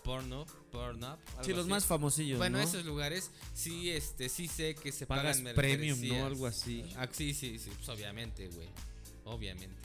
[0.04, 1.18] Porno, Pornhub.
[1.42, 1.70] Sí, los así.
[1.70, 2.64] más famosillos, Bueno, ¿no?
[2.64, 6.02] esos lugares sí, este, sí sé que se Pagas pagan premium, ¿no?
[6.02, 6.26] membresías.
[6.28, 6.86] Algo así.
[6.98, 8.70] Ah, sí, sí, sí, pues obviamente, güey.
[9.26, 9.76] Obviamente.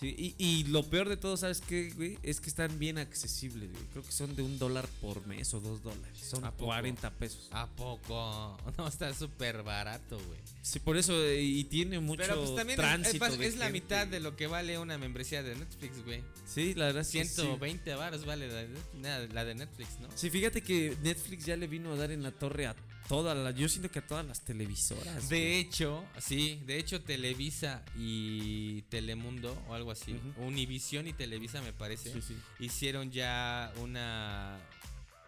[0.00, 2.16] Sí, y, y lo peor de todo, ¿sabes qué, güey?
[2.22, 3.84] Es que están bien accesibles, güey.
[3.92, 6.18] Creo que son de un dólar por mes o dos dólares.
[6.18, 6.64] Son ¿A poco?
[6.66, 7.48] 40 pesos.
[7.50, 8.56] ¿A poco?
[8.78, 10.40] No, está súper barato, güey.
[10.62, 13.72] Sí, por eso, eh, y tiene mucho Pero pues también es, tránsito es- la gente,
[13.72, 16.22] mitad de lo que vale una membresía de Netflix, güey.
[16.46, 17.34] Sí, la verdad es que sí.
[17.42, 20.08] 120 baros vale la de, la de Netflix, ¿no?
[20.14, 22.74] Sí, fíjate que Netflix ya le vino a dar en la torre a
[23.10, 25.28] todas las, yo siento que a todas las televisoras.
[25.28, 25.54] De güey.
[25.58, 30.44] hecho, sí, de hecho Televisa y Telemundo o algo así, Ujú.
[30.46, 32.36] Univisión y Televisa me parece, Sí, sí.
[32.60, 34.60] hicieron ya una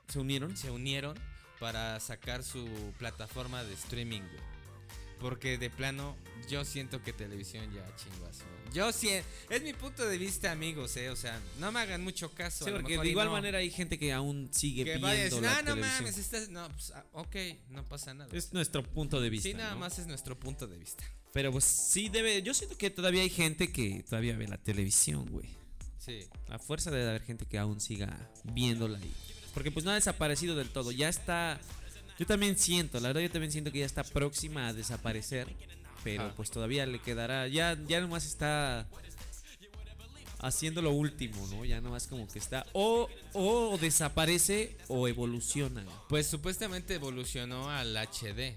[0.06, 0.56] ¿Se unieron?
[0.56, 1.18] se unieron
[1.58, 2.64] para sacar su
[2.98, 4.52] plataforma de streaming, güey.
[5.18, 6.16] Porque de plano,
[6.48, 8.44] yo siento que televisión ya chingazo.
[8.72, 9.10] Yo sí,
[9.50, 11.10] es mi punto de vista, amigos, eh.
[11.10, 12.64] O sea, no me hagan mucho caso.
[12.64, 13.32] Sí, porque de igual no.
[13.32, 16.04] manera hay gente que aún sigue que viendo decir, la ah, no televisión.
[16.04, 16.48] mames, estás.
[16.48, 17.36] No, pues, ah, ok,
[17.68, 18.30] no pasa nada.
[18.32, 19.48] Es nuestro punto de vista.
[19.48, 19.80] sí, nada ¿no?
[19.80, 21.04] más es nuestro punto de vista.
[21.32, 22.42] Pero pues sí debe.
[22.42, 25.48] Yo siento que todavía hay gente que todavía ve la televisión, güey.
[25.98, 26.26] Sí.
[26.48, 29.12] A fuerza de haber gente que aún siga viéndola ahí.
[29.54, 30.92] Porque pues no ha desaparecido del todo.
[30.92, 31.60] Ya está.
[32.18, 35.48] Yo también siento, la verdad yo también siento que ya está próxima a desaparecer.
[36.04, 36.32] Pero Ah.
[36.36, 37.46] pues todavía le quedará.
[37.48, 38.88] Ya, ya nomás está
[40.40, 41.64] haciendo lo último, ¿no?
[41.64, 42.66] Ya nomás como que está.
[42.72, 45.84] O, o desaparece o evoluciona.
[46.08, 48.56] Pues supuestamente evolucionó al HD.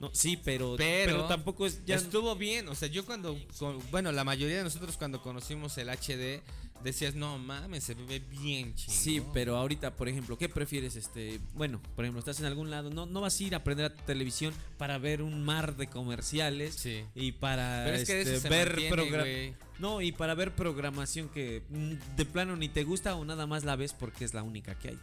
[0.00, 1.84] No, sí, pero, Pero, pero, tampoco es.
[1.84, 2.66] Ya, estuvo bien.
[2.68, 3.38] O sea, yo cuando.
[3.58, 6.42] con- bueno, la mayoría de nosotros cuando conocimos el HD
[6.82, 8.96] decías, no mames, se ve bien chingón.
[8.96, 10.96] Sí, pero ahorita, por ejemplo, ¿qué prefieres?
[10.96, 13.84] Este, bueno, por ejemplo, estás en algún lado, no, no vas a ir a aprender
[13.86, 17.04] a televisión para ver un mar de comerciales Sí.
[17.14, 19.54] y para Pero es que de este, ver mantiene.
[19.78, 23.64] No, y para ver programación que mm, de plano ni te gusta o nada más
[23.64, 24.98] la ves porque es la única que hay.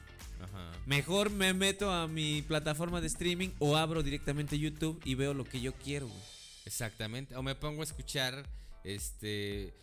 [0.87, 5.43] Mejor me meto a mi plataforma de streaming o abro directamente YouTube y veo lo
[5.43, 6.19] que yo quiero, güey.
[6.65, 7.35] Exactamente.
[7.35, 8.45] O me pongo a escuchar
[8.85, 9.73] este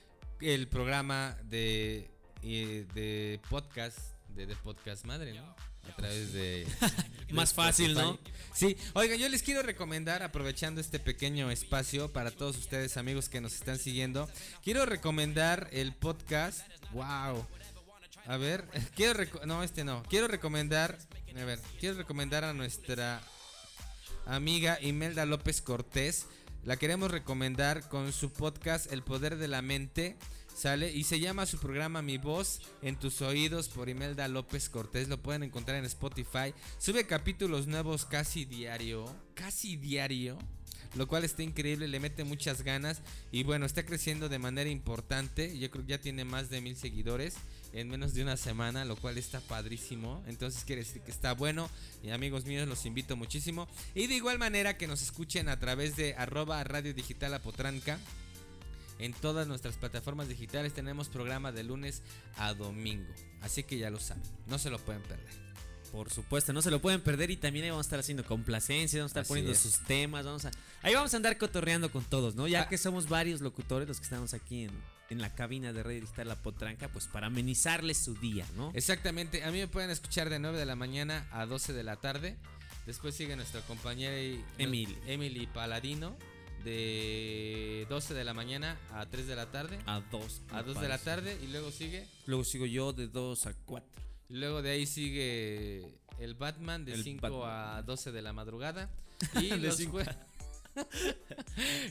[0.41, 2.09] el programa de,
[2.43, 3.99] eh, de podcast
[4.29, 5.55] de, de podcast madre, ¿no?
[5.87, 6.67] A través de
[7.33, 8.19] Más fácil, Spotify.
[8.25, 8.55] ¿no?
[8.55, 13.43] Sí, oigan, yo les quiero recomendar, aprovechando este pequeño espacio para todos ustedes, amigos que
[13.43, 14.27] nos están siguiendo,
[14.63, 16.67] quiero recomendar el podcast.
[16.93, 17.47] Wow.
[18.27, 18.67] A ver,
[18.97, 20.03] quiero no, este no.
[20.05, 20.99] Quiero recomendar,
[21.37, 23.21] a ver, quiero recomendar a nuestra
[24.27, 26.27] amiga Imelda López Cortés.
[26.65, 30.17] La queremos recomendar con su podcast El Poder de la Mente.
[30.55, 35.09] Sale y se llama su programa Mi Voz en tus oídos por Imelda López Cortés.
[35.09, 36.55] Lo pueden encontrar en Spotify.
[36.79, 39.05] Sube capítulos nuevos casi diario.
[39.35, 40.39] Casi diario.
[40.95, 43.03] Lo cual está increíble, le mete muchas ganas.
[43.33, 45.59] Y bueno, está creciendo de manera importante.
[45.59, 47.35] Yo creo que ya tiene más de mil seguidores
[47.75, 50.23] en menos de una semana, lo cual está padrísimo.
[50.27, 51.69] Entonces quiere decir que está bueno.
[52.03, 53.69] Y amigos míos, los invito muchísimo.
[53.95, 57.99] Y de igual manera que nos escuchen a través de arroba radio digital apotranca.
[59.01, 62.03] En todas nuestras plataformas digitales tenemos programa de lunes
[62.37, 63.13] a domingo.
[63.41, 65.45] Así que ya lo saben, no se lo pueden perder.
[65.91, 69.01] Por supuesto, no se lo pueden perder y también ahí vamos a estar haciendo complacencias,
[69.01, 69.59] vamos a estar Así poniendo es.
[69.59, 70.51] sus temas, vamos a
[70.83, 72.47] ahí vamos a andar cotorreando con todos, ¿no?
[72.49, 72.69] Ya Ah.
[72.69, 74.71] que somos varios locutores los que estamos aquí en,
[75.15, 78.71] en la cabina de Radio Digital La Potranca, pues para amenizarles su día, ¿no?
[78.75, 81.97] Exactamente, a mí me pueden escuchar de 9 de la mañana a 12 de la
[81.97, 82.37] tarde.
[82.87, 84.99] Después sigue nuestra compañera y- Emily.
[85.07, 86.17] Emily Paladino
[86.65, 89.79] de 12 de la mañana a 3 de la tarde.
[89.87, 90.43] A dos.
[90.51, 92.07] A me 2 de la tarde y luego sigue.
[92.27, 93.89] Luego sigo yo de 2 a 4.
[94.29, 97.77] Y luego de ahí sigue el Batman de El 5 Batman.
[97.79, 98.91] a 12 de la madrugada.
[99.41, 100.17] Y, De los, jue-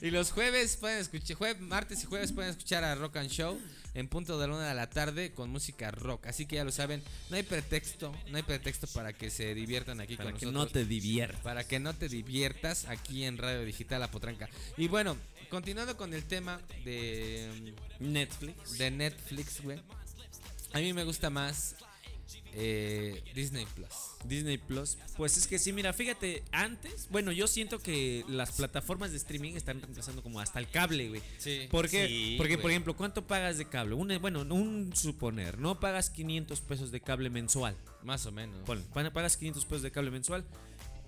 [0.02, 3.60] y los jueves pueden escuchar, jue- martes y jueves pueden escuchar a Rock and Show
[3.94, 6.28] en punto de la una de la tarde con música rock.
[6.28, 10.02] Así que ya lo saben, no hay pretexto, no hay pretexto para que se diviertan
[10.02, 10.66] aquí Para con que nosotros.
[10.68, 11.42] no te diviertas.
[11.42, 14.50] Para que no te diviertas aquí en Radio Digital La Potranca.
[14.78, 15.16] Y bueno,
[15.50, 18.78] continuando con el tema de, Netflix.
[18.78, 19.80] de Netflix, güey.
[20.74, 21.76] A mí me gusta más
[22.54, 23.90] eh, Disney Plus.
[24.26, 24.98] Disney Plus.
[25.18, 29.54] Pues es que sí, mira, fíjate, antes, bueno, yo siento que las plataformas de streaming
[29.54, 31.22] están reemplazando como hasta el cable, güey.
[31.38, 31.68] Sí.
[31.72, 32.08] ¿Por qué?
[32.08, 32.62] Sí, Porque, güey.
[32.62, 33.96] por ejemplo, ¿cuánto pagas de cable?
[33.96, 37.76] Un, bueno, un suponer, no pagas 500 pesos de cable mensual.
[38.04, 38.58] Más o menos.
[38.94, 40.46] Pa- pagas 500 pesos de cable mensual.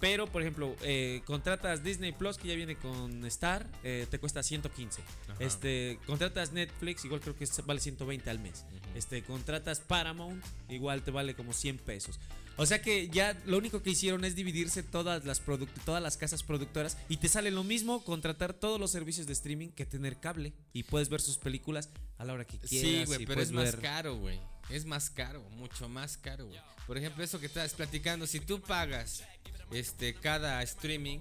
[0.06, 4.43] Pero, por ejemplo, eh, contratas Disney Plus, que ya viene con Star, eh, te cuesta
[4.43, 5.01] 115.
[5.01, 5.36] Ajá.
[5.39, 8.66] Este, contratas Netflix, igual creo que vale 120 al mes.
[8.93, 12.20] Este, contratas Paramount, igual te vale como 100 pesos.
[12.56, 15.41] O sea que ya lo único que hicieron es dividirse todas las
[15.84, 19.70] todas las casas productoras y te sale lo mismo contratar todos los servicios de streaming
[19.70, 21.89] que tener cable y puedes ver sus películas
[22.20, 22.89] a la hora que quieras.
[22.91, 24.39] Sí, güey, pero es más ver- caro, güey.
[24.70, 26.59] Es más caro, mucho más caro, güey.
[26.88, 29.24] Por ejemplo, eso que estás platicando, si tú pagas
[29.72, 31.20] este cada streaming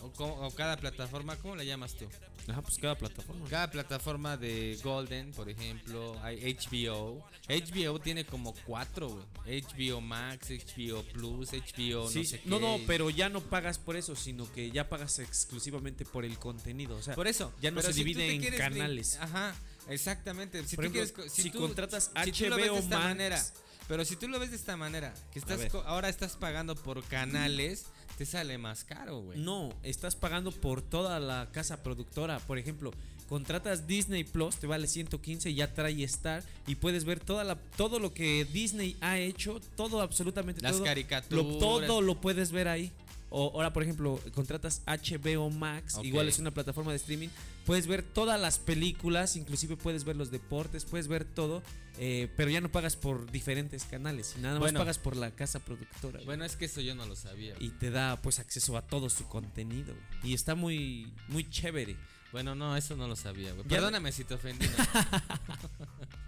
[0.00, 2.06] o, cada plataforma, ¿cómo la llamas tú?
[2.48, 3.48] Ajá, pues cada plataforma.
[3.48, 7.24] Cada plataforma de Golden, por ejemplo, hay HBO.
[7.48, 9.08] HBO tiene como cuatro,
[9.44, 9.62] güey.
[9.62, 12.48] HBO Max, HBO Plus, HBO Sí, no sé qué.
[12.48, 16.38] no, no, pero ya no pagas por eso, sino que ya pagas exclusivamente por el
[16.38, 16.96] contenido.
[16.96, 17.52] O sea, Por eso.
[17.60, 19.18] ya no se si divide en canales.
[19.20, 19.54] Ajá,
[19.88, 20.62] exactamente.
[20.66, 23.44] Si tú ejemplo, quieres si tú- contratas si tú lo ves de esta Max- manera,
[23.88, 27.86] pero si tú lo ves de esta manera, que estás ahora estás pagando por canales,
[28.18, 29.38] te sale más caro, güey.
[29.38, 32.38] No, estás pagando por toda la casa productora.
[32.40, 32.92] Por ejemplo,
[33.28, 37.56] contratas Disney Plus, te vale 115 y ya trae Star y puedes ver toda la,
[37.76, 40.84] todo lo que Disney ha hecho, todo absolutamente Las todo.
[40.84, 41.44] caricaturas.
[41.44, 42.92] Lo- todo lo puedes ver ahí.
[43.28, 47.28] O ahora, por ejemplo, contratas HBO Max, igual es una plataforma de streaming.
[47.64, 51.62] Puedes ver todas las películas, inclusive puedes ver los deportes, puedes ver todo,
[51.98, 54.78] eh, pero ya no pagas por diferentes canales, nada más Bueno.
[54.78, 56.20] pagas por la casa productora.
[56.24, 57.54] Bueno, es que eso yo no lo sabía.
[57.58, 59.92] y te da pues acceso a todo su contenido.
[60.22, 61.96] Y está muy muy chévere.
[62.32, 63.66] Bueno, no, eso no lo sabía, güey.
[63.66, 64.66] Perdóname si te ofendí.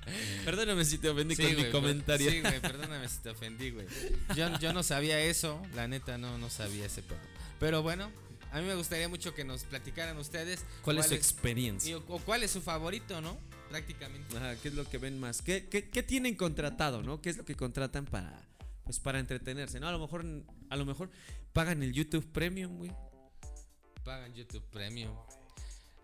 [0.44, 2.30] Perdóname si te ofendí Sí, con mi comentario.
[2.30, 3.86] Sí, güey, perdóname si te ofendí, güey.
[4.36, 7.18] Yo, yo no sabía eso, la neta no, no sabía ese pedo.
[7.60, 8.10] Pero bueno,
[8.52, 11.98] a mí me gustaría mucho que nos platicaran ustedes ¿Cuál es su experiencia?
[11.98, 13.38] o, o cuál es su favorito, ¿no?
[13.68, 14.36] Prácticamente.
[14.36, 15.42] Ajá, ¿qué es lo que ven más?
[15.42, 17.20] ¿Qué, qué, qué tienen contratado, no?
[17.20, 18.48] ¿Qué es lo que contratan para
[18.84, 19.88] pues para entretenerse, ¿no?
[19.88, 20.24] A lo mejor
[20.70, 21.10] a lo mejor
[21.52, 22.90] pagan el YouTube Premium, güey.
[24.02, 25.14] Pagan YouTube Premium.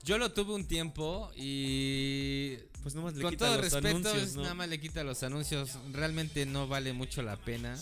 [0.05, 4.35] Yo lo tuve un tiempo y Pues nomás le con quita todo los respeto, anuncios,
[4.37, 4.43] ¿no?
[4.43, 5.79] nada más le quita los anuncios.
[5.93, 7.79] Realmente no vale mucho la pena.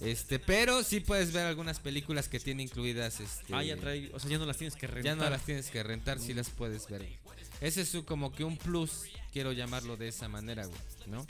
[0.00, 3.20] Este, pero sí puedes ver algunas películas que tiene incluidas.
[3.20, 5.04] Este, Ah, ya trae, o sea, ya no las tienes que rentar.
[5.04, 7.06] Ya no las tienes que rentar, sí las puedes ver.
[7.60, 11.26] Ese es su, como que un plus, quiero llamarlo de esa manera, güey, ¿no?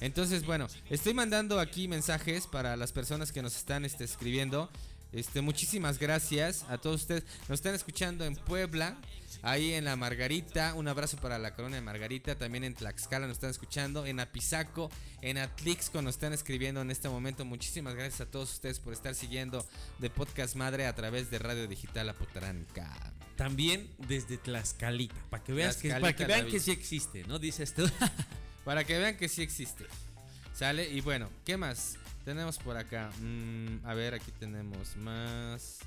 [0.00, 4.70] Entonces, bueno, estoy mandando aquí mensajes para las personas que nos están este, escribiendo.
[5.12, 7.24] Este, muchísimas gracias a todos ustedes.
[7.48, 8.98] Nos están escuchando en Puebla,
[9.44, 10.74] ahí en la Margarita.
[10.74, 12.34] Un abrazo para la corona de Margarita.
[12.34, 14.06] También en Tlaxcala nos están escuchando.
[14.06, 14.90] En Apizaco,
[15.20, 17.44] en Atlixco nos están escribiendo en este momento.
[17.44, 19.66] Muchísimas gracias a todos ustedes por estar siguiendo
[19.98, 22.90] de Podcast Madre a través de Radio Digital Apotranca.
[23.36, 26.52] También desde Tlaxcalita, para que veas que, para que vean David.
[26.52, 27.38] que sí existe, ¿no?
[27.38, 27.88] Dices tú.
[28.64, 29.84] Para que vean que sí existe.
[30.54, 30.88] ¿Sale?
[30.88, 31.96] Y bueno, ¿qué más?
[32.24, 33.10] Tenemos por acá.
[33.20, 35.80] Mm, a ver, aquí tenemos más.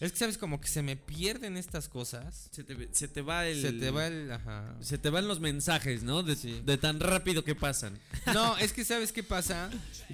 [0.00, 2.48] Es que sabes como que se me pierden estas cosas.
[2.52, 4.30] se, te, se te va el Se te va el.
[4.32, 4.74] Ajá.
[4.80, 6.22] se te van los mensajes, ¿no?
[6.22, 6.60] De, Sí.
[6.64, 7.98] de tan rápido que pasan.
[8.34, 9.70] No, es que sabes qué pasa.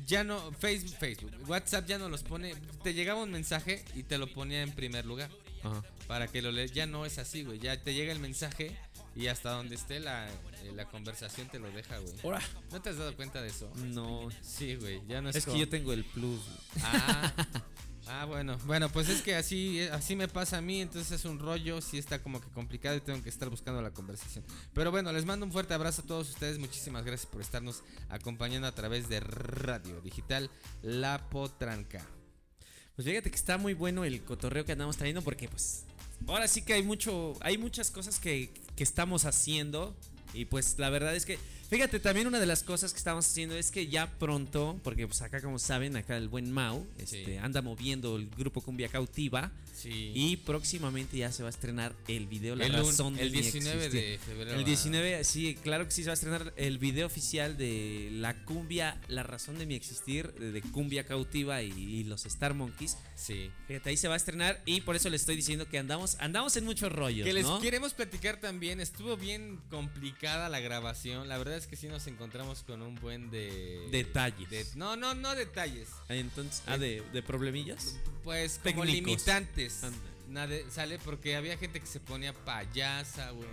[0.07, 0.53] Ya no.
[0.53, 2.55] Facebook, Facebook, WhatsApp ya no los pone.
[2.82, 5.30] Te llegaba un mensaje y te lo ponía en primer lugar.
[5.62, 5.82] Ajá.
[6.07, 6.72] Para que lo leas.
[6.72, 7.59] Ya no es así, güey.
[7.59, 8.76] Ya te llega el mensaje
[9.16, 12.14] y hasta donde esté la, eh, la conversación te lo deja, güey.
[12.22, 12.41] Ahora.
[12.70, 13.70] ¿No te has dado cuenta de eso?
[13.76, 15.03] No, Sí, güey.
[15.09, 16.41] Ya no es es que yo tengo el plus.
[16.41, 16.84] güey.
[16.84, 17.32] Ah,
[18.09, 21.39] ah, bueno, bueno, pues es que así, así me pasa a mí, entonces es un
[21.39, 24.45] rollo, sí está como que complicado y tengo que estar buscando la conversación.
[24.75, 28.67] Pero bueno, les mando un fuerte abrazo a todos ustedes, muchísimas gracias por estarnos acompañando
[28.67, 30.51] a través de Radio Digital
[30.83, 32.07] La Potranca.
[32.97, 35.85] Pues fíjate que está muy bueno el cotorreo que andamos trayendo porque pues
[36.27, 39.97] ahora sí que hay mucho, hay muchas cosas que, que estamos haciendo
[40.35, 41.39] y pues la verdad es que,
[41.69, 45.23] fíjate, también una de las cosas que estamos haciendo es que ya pronto, porque pues
[45.23, 47.37] acá como saben, acá el buen Mau, este, Sí.
[47.37, 50.11] anda moviendo el grupo Cumbia Cautiva Sí.
[50.14, 53.87] y próximamente ya se va a estrenar el video La el, razón el mi 19
[53.87, 54.11] existir.
[54.11, 54.51] de febrero.
[54.55, 58.09] El ah, 19, sí, claro que sí, se va a estrenar el video oficial de
[58.12, 62.55] la cumbia, la razón de mi existir, de, de cumbia cautiva y, y los Star
[62.55, 62.97] Monkeys.
[63.14, 63.51] Sí.
[63.69, 66.57] Fíjate, ahí se va a estrenar y por eso les estoy diciendo que andamos, andamos
[66.57, 67.61] en muchos rollos, Que les ¿no?
[67.61, 72.63] queremos platicar también, estuvo bien complicada la grabación, la verdad es que sí nos encontramos
[72.63, 73.89] con un buen de...
[73.91, 74.49] Detalles.
[74.49, 75.89] de- no, no, no detalles.
[76.09, 77.97] Entonces, ah, de, de problemillas.
[78.25, 78.93] Pues como Técnicos.
[79.09, 79.81] limitantes.
[80.29, 83.49] Nada, sale porque había gente que se ponía payasa, güey.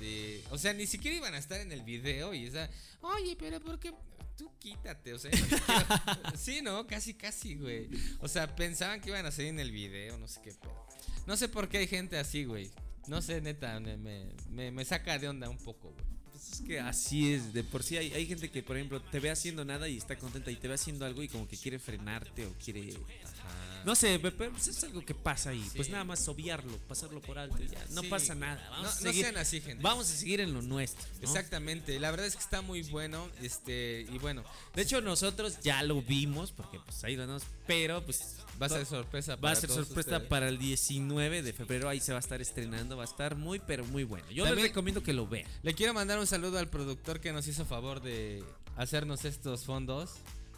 [0.00, 2.70] De, o sea, ni siquiera iban a estar en el video y esa,
[3.00, 3.92] oye, pero ¿por qué?
[4.36, 5.32] Tú quítate, o sea,
[6.38, 7.88] sí, no, casi, casi, güey.
[8.20, 10.86] O sea, pensaban que iban a salir en el video, no sé qué pedo.
[11.26, 12.70] No sé por qué hay gente así, güey.
[13.08, 16.04] No sé, neta, me, me, me- me saca de onda un poco, güey.
[16.52, 19.30] Es que así es, de por sí hay, hay gente que, por ejemplo, te ve
[19.30, 22.46] haciendo nada y está contenta y te ve haciendo algo y como que quiere frenarte
[22.46, 22.90] o quiere...
[23.24, 23.67] Ajá.
[23.84, 25.64] No sé, pe- pe- pues es algo que pasa ahí.
[25.76, 27.84] Pues nada más obviarlo, pasarlo por alto y ya.
[27.90, 28.08] No Sí.
[28.08, 28.60] pasa nada.
[28.70, 29.24] Vamos No- a no seguir.
[29.24, 29.82] sean así, gente.
[29.82, 31.06] Vamos a seguir en lo nuestro.
[31.14, 31.28] ¿no?
[31.28, 35.82] Exactamente, la verdad es que está muy bueno, este, y bueno, De hecho, nosotros ya
[35.82, 39.52] lo vimos, porque pues ahí lo andamos, pero pues va a ser sorpresa va para
[39.52, 40.28] a ser todos sorpresa ustedes.
[40.28, 43.58] para el 19 de febrero, ahí se va a estar estrenando, va a estar muy,
[43.58, 44.24] pero muy bueno.
[44.30, 45.48] Yo les También- recomiendo que lo vean.
[45.62, 48.44] Le quiero mandar un saludo al productor que nos hizo favor de
[48.76, 50.10] hacernos estos fondos.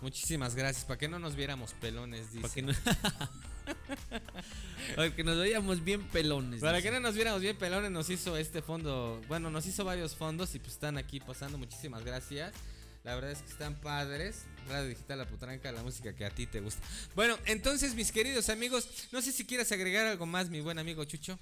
[0.02, 2.40] Muchísimas gracias, para que no nos viéramos pelones, dice.
[2.40, 2.72] Para que, no...
[4.96, 6.60] para que nos veamos bien pelones.
[6.60, 6.88] Para dice.
[6.88, 9.20] que no nos viéramos bien pelones, nos hizo este fondo.
[9.28, 11.58] Bueno, nos hizo varios fondos y pues están aquí pasando.
[11.58, 12.54] Muchísimas gracias.
[13.04, 14.44] La verdad es que están padres.
[14.68, 16.82] Radio Digital La Putranca, la música que a ti te gusta.
[17.14, 21.04] Bueno, entonces, mis queridos amigos, no sé si quieres agregar algo más, mi buen amigo
[21.04, 21.38] Chucho.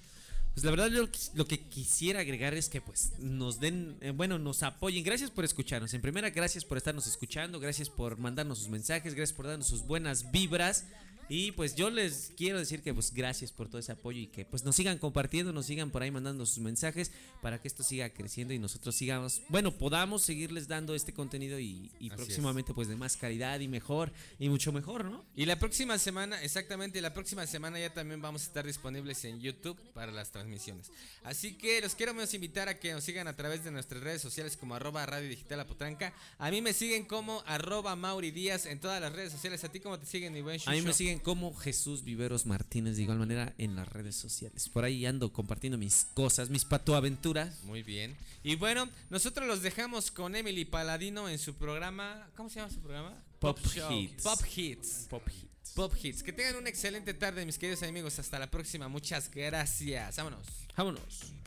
[0.53, 4.39] Pues la verdad yo lo que quisiera agregar es que pues nos den, eh, bueno,
[4.39, 5.03] nos apoyen.
[5.03, 5.93] Gracias por escucharnos.
[5.93, 9.85] En primera, gracias por estarnos escuchando, gracias por mandarnos sus mensajes, gracias por darnos sus
[9.85, 10.85] buenas vibras.
[11.31, 14.45] Y pues yo les quiero decir que pues gracias por todo ese apoyo y que
[14.45, 17.11] pues nos sigan compartiendo, nos sigan por ahí mandando sus mensajes
[17.43, 21.91] para que esto siga creciendo y nosotros sigamos, bueno, podamos seguirles dando este contenido y,
[22.15, 25.23] próximamente pues de más calidad y mejor y mucho mejor, ¿no?
[25.35, 29.39] Y la próxima semana, exactamente, la próxima semana ya también vamos a estar disponibles en
[29.39, 30.91] YouTube para las transmisiones.
[31.23, 34.21] Así que los quiero más invitar a que nos sigan a través de nuestras redes
[34.23, 36.11] sociales como arroba Radio Digital Apotranca.
[36.39, 39.63] A mí me siguen como arroba Mauri Díaz en todas las redes sociales.
[39.63, 41.18] ¿A ti cómo te siguen, mi buen A mí me Shusho?
[41.19, 44.69] Como Jesús Viveros Martínez de igual manera en las redes sociales.
[44.69, 47.63] Por ahí ando compartiendo mis cosas, mis patoaventuras.
[47.63, 48.15] Muy bien.
[48.43, 52.29] Y bueno, nosotros los dejamos con Emily Paladino en su programa.
[52.35, 53.13] ¿Cómo se llama su programa?
[53.39, 53.57] Pop.
[53.59, 54.23] Hits.
[54.23, 55.07] Pop Hits.
[55.09, 55.71] Pop hits.
[55.75, 56.23] Pop Hits.
[56.23, 58.19] Que tengan una excelente tarde, mis queridos amigos.
[58.19, 58.87] Hasta la próxima.
[58.87, 60.17] Muchas gracias.
[60.17, 60.45] Vámonos.
[60.75, 61.38] Vámonos.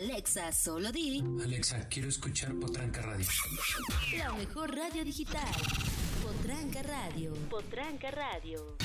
[0.00, 3.26] Alexa, solo di Alexa, quiero escuchar Potranca Radio.
[4.16, 5.52] la mejor radio digital.
[6.22, 7.32] Potranca Radio.
[7.50, 8.76] Potranca Radio.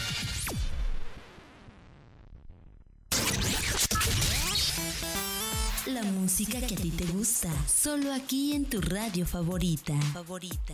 [5.86, 9.93] La música que a ti te gusta, solo aquí en tu radio favorita.
[10.11, 10.74] Favorita.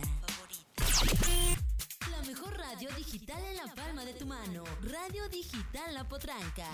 [2.10, 4.64] La mejor radio digital en la palma de tu mano.
[4.82, 6.66] Radio Digital La Potranca.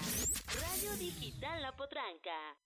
[0.59, 2.57] Radio Digital La Potranca.